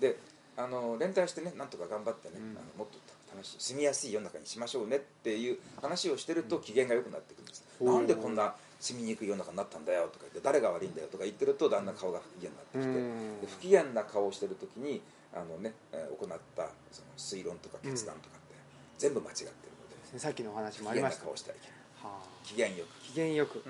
[0.00, 0.18] で
[0.56, 2.56] あの連帯してねなんとか頑張ってね、うん。
[2.56, 2.98] あのもっと
[3.32, 7.84] 楽しい住みやすい世の中にしましょうねっていう話をしてると機嫌が良くなってくるんです、う。
[7.84, 13.40] んなんでこんな住みにくい世の中になったんだよとか言って誰が悪いんだよとか言ってるとだんだん顔が不機嫌になってきて、うん。
[13.40, 15.00] で不機嫌な顔をしてる時に
[15.32, 18.54] あの、ねえー行ったその推論とか決断とかって
[18.98, 21.24] 全部間違ってるので、さっきのお話もあ不機嫌なりました。
[21.24, 22.46] 顔してはいけないはあ。
[22.46, 23.12] 機嫌よく。
[23.12, 23.62] 機嫌よく。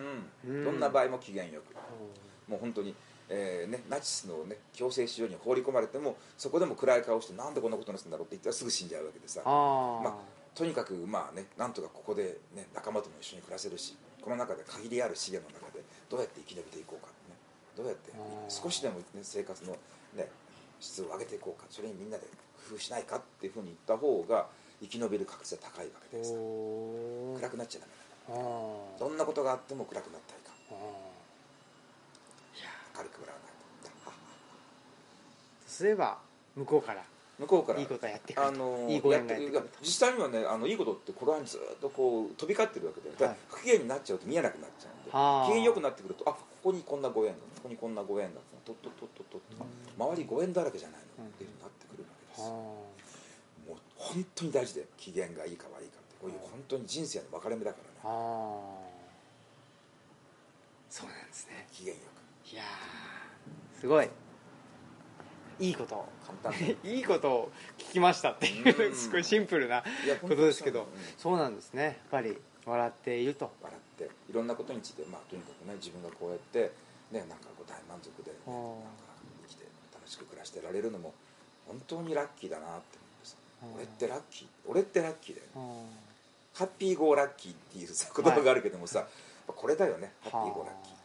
[0.45, 0.57] うん。
[0.59, 0.65] うん。
[0.65, 1.75] どんな場合も機嫌よく。
[1.75, 2.95] ほもう本当に
[3.29, 9.43] えーね、ナチスの、ね、強制収容に放り込まれてもそこでも暗い顔してなんでこんなことになってんだろうって言ったらすぐ死んじゃうわけでさ。
[9.45, 10.19] ああ、ま
[10.55, 17.37] とにかくまあねなんとかここで、ね、仲間とも一緒に暮らせるしこの中で限りある資源の中でどうやって生き延びていこうか、ね、
[17.77, 18.11] どうやって
[18.49, 19.77] 少しでも、ね、生活の、
[20.17, 20.31] ね、
[20.81, 22.25] 質を上げていこうかそれにみんなで
[22.71, 24.47] 工夫しないかっていうふうに言った方が
[24.81, 26.33] 生き延びる確率は高いわけでさ。
[26.33, 28.41] 暗くなっちゃダメだ
[28.99, 30.75] どんなことがあっても暗くなったりかあー。
[30.75, 31.06] いや
[32.97, 33.41] 明るくならない
[35.91, 35.97] と。
[35.97, 36.19] ば
[36.57, 37.03] 向こうから。
[37.39, 37.81] 向こうから。
[37.81, 38.43] いいことはやってくる。
[38.43, 43.37] とあのいいごやって縁がやってくると実際にはねあのいいことってこれはずっとこう飛び交ってるわけで、はい。
[43.49, 45.47] 不機嫌になっちゃうと見えなくなっちゃうんではあ。
[45.47, 49.41] 機嫌よくなってくるとあここにこんなご縁がここにこんなご縁がとっとっとっとっと
[49.99, 52.49] 周りご縁だらけじゃないの、うんっていうふうになってくるわけです。
[52.49, 58.97] もう本当に大事で機嫌がいいか悪いかってこういう本当に人生の分かれ目だからねーあー
[60.89, 62.01] そうなんですね機嫌よ
[62.53, 63.81] いやー。
[63.81, 64.09] すごい。
[65.59, 66.07] いいこと
[66.43, 66.53] 簡単
[66.85, 68.95] いいことを聞きましたっていううん。
[68.95, 69.83] すごいシンプルな
[70.21, 70.87] ことですけど。
[71.19, 71.73] そうなんです。
[71.73, 71.85] ね。
[71.85, 73.51] やっぱり笑っていると。
[73.63, 76.73] 笑っていろんなことについて、まあ、とにかくね自分がこうやって、
[77.11, 78.89] ね、なんかこう大満足で、ね、なんか
[79.49, 81.15] 生きて楽しく暮らしてられるのも
[81.67, 83.75] 本当にラッキーだなって思ってさあー。
[83.75, 85.49] 俺ってラッキー俺ってラッキーだよ
[86.55, 89.09] ハッピーゴーラッキーっていうさ言葉があるけどもさ、やっ
[89.47, 90.15] ぱこれだよね。
[90.23, 90.96] ハッピーゴーラッキーー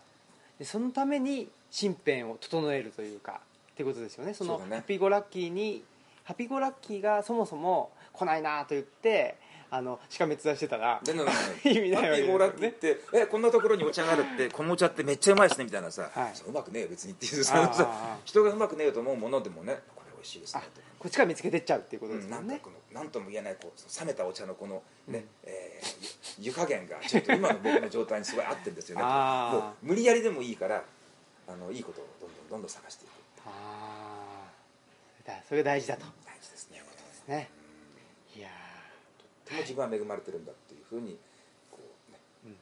[0.62, 3.42] でそのために身辺を整えるというか
[3.74, 4.36] ってことですよね。
[4.36, 5.84] そのハッピーゴーラッキーに
[6.24, 9.38] ハッピーゴーラッキーがそもそも来ないなと言って
[9.72, 11.02] あのしかめっ面してたら
[11.66, 16.32] 意味ないゴーラッキーってえこんなところにお茶があるってこのお茶ってめっちゃうまいですねみたいなさ、はい。
[16.36, 17.42] そううまくねえよ別にっていう。
[17.42, 17.44] あ
[17.74, 19.80] さ 人がうまくねえよと思うものでもね
[20.22, 20.66] 美味しいですあね
[21.00, 22.48] こっちから見つけてっちゃうっていうことうん、ですもね。
[22.48, 25.26] なんんかこの何とも言えないこう冷めたお茶のこのね、うん。
[25.44, 29.04] えー湯湯加減がちょっと今の僕の状態にすごい合ってるんですよね。
[29.52, 30.84] もう無理やりでもいいから
[31.48, 33.12] あのいいことをどんどんどんどん探していく
[33.46, 34.48] あ
[35.26, 36.06] あだそれが大事だと。
[36.26, 36.80] 大事ですね。
[36.80, 37.50] ですね。
[38.36, 38.50] いや
[39.44, 41.20] とても自分は恵まれてるんだっていうふうに
[41.72, 42.20] こうね。
[42.46, 42.56] ーうん。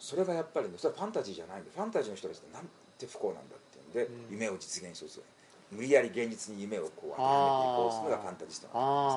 [0.00, 4.32] それがやっぱりねそれはファンタジーじゃないんでファンタジーの人たちってなんて不幸なんだっていうんで、うん。
[4.32, 5.24] 夢を実現しようとする
[5.74, 9.14] 無理やり現実に夢をこう当てはめていこうとするのがファンタジストうん、なんです。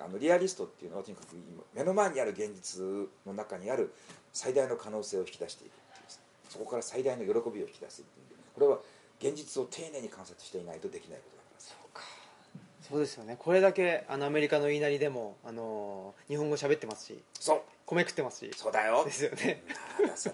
[0.00, 2.82] ああのリアリストっていうのはとにかく今目の前にある現実
[3.26, 3.92] の中にある
[4.32, 6.04] 最大の可能性を引き出していくっていう
[6.48, 8.26] そこから最大の喜びを引き出すっていう。
[8.26, 8.78] んでこれは
[9.20, 11.56] 現実を丁寧に観察していないとできないことだから。
[11.56, 12.02] あそうか。
[12.88, 13.36] そうですよね。
[13.38, 17.22] これだけあのアメリカの言いなりでもあの日本語喋ってますし。
[17.38, 18.50] そう米食ってますし。
[18.56, 19.04] そうだよ。
[19.04, 19.62] ですよね。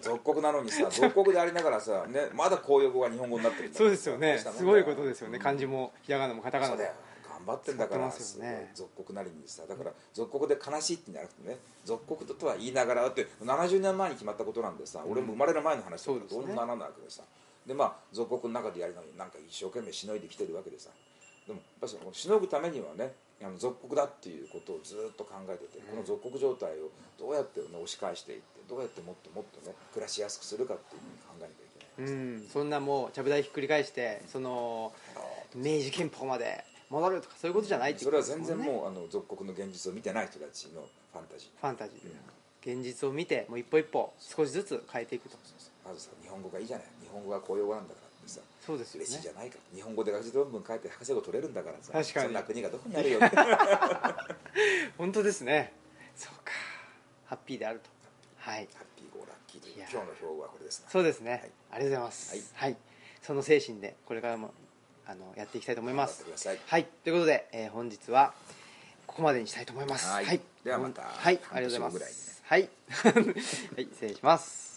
[0.00, 4.38] 属国なのにさ 属国でありながらさ、ね、まだ公用語が日本語になってるそうですよね。
[4.38, 5.38] すごいことですよね。
[5.38, 6.76] 漢字ももひらがなもカタカナも。
[6.76, 6.94] そうだよ。
[7.28, 8.70] 頑張ってんだからすよね。
[8.74, 9.62] 属国なりにさ。
[9.68, 11.58] だから属国で悲しいってんじゃなくてね。
[11.84, 16.46] 属国とは言いながらだって70年前に決まったことなんでさ、俺も生まれる前の話だからそうですね。
[16.46, 17.22] どんなならないわけでさ。
[17.66, 20.90] でまあ属国の中でやるのになんか一生懸命しのいできてるわけでさ。
[21.46, 23.12] でもやっぱりそのしのぐためにはね
[23.42, 31.56] あの属国だっていうことをずっと考えてて、この属国状態をどうやって、ね、押し返していってどうやってもっともっとね暮らしやすくするかっていうふうに考えなきゃい
[31.96, 32.48] けない、うん。
[32.52, 34.92] そんなもうちゃぶ台ひっくり返してその
[35.54, 38.64] 明治憲法まで戻るとかそういうことじゃないっていそうれは全ことですもんね。
[38.66, 40.82] 然もうあの属国の現実を見てない人たちの
[41.12, 41.60] ファンタジー。
[41.60, 42.74] ファンタジー。
[42.74, 45.36] 現実を見てもう一歩一歩少しずつ変えていくと。
[45.86, 46.86] まずさ日本語がいいじゃない。
[47.00, 48.07] 日本語が公用語なんだから
[48.68, 51.90] そうですよ嬉しいじねゃないか日本語で学術論文書いて博士号取れるんだからさ。
[51.90, 52.26] 確かに。
[52.26, 53.20] そんな国がどこにあるよ。
[54.98, 55.72] 本当ですね。
[56.14, 56.52] そうか。
[57.24, 57.88] ハッピーであると。
[58.36, 58.68] はい。
[58.74, 60.90] ハッピーゴーラッキーという今日の表はこれですな。
[60.90, 61.40] そうですね、はい。
[61.40, 62.30] ありがとうございます。
[62.34, 62.70] はい。
[62.70, 62.76] はい、
[63.22, 64.52] その精神でこれからも
[65.06, 66.26] あのやっていきたいと思います。
[66.66, 66.84] はい。
[66.84, 68.34] ということで、えー本日は
[69.06, 70.06] ここまでにしたいと思います。
[70.08, 70.40] はい。
[70.62, 71.40] ではまたはい。
[71.52, 72.42] ありがとうございます。
[72.44, 73.10] はい、 は
[73.78, 74.67] い、失礼します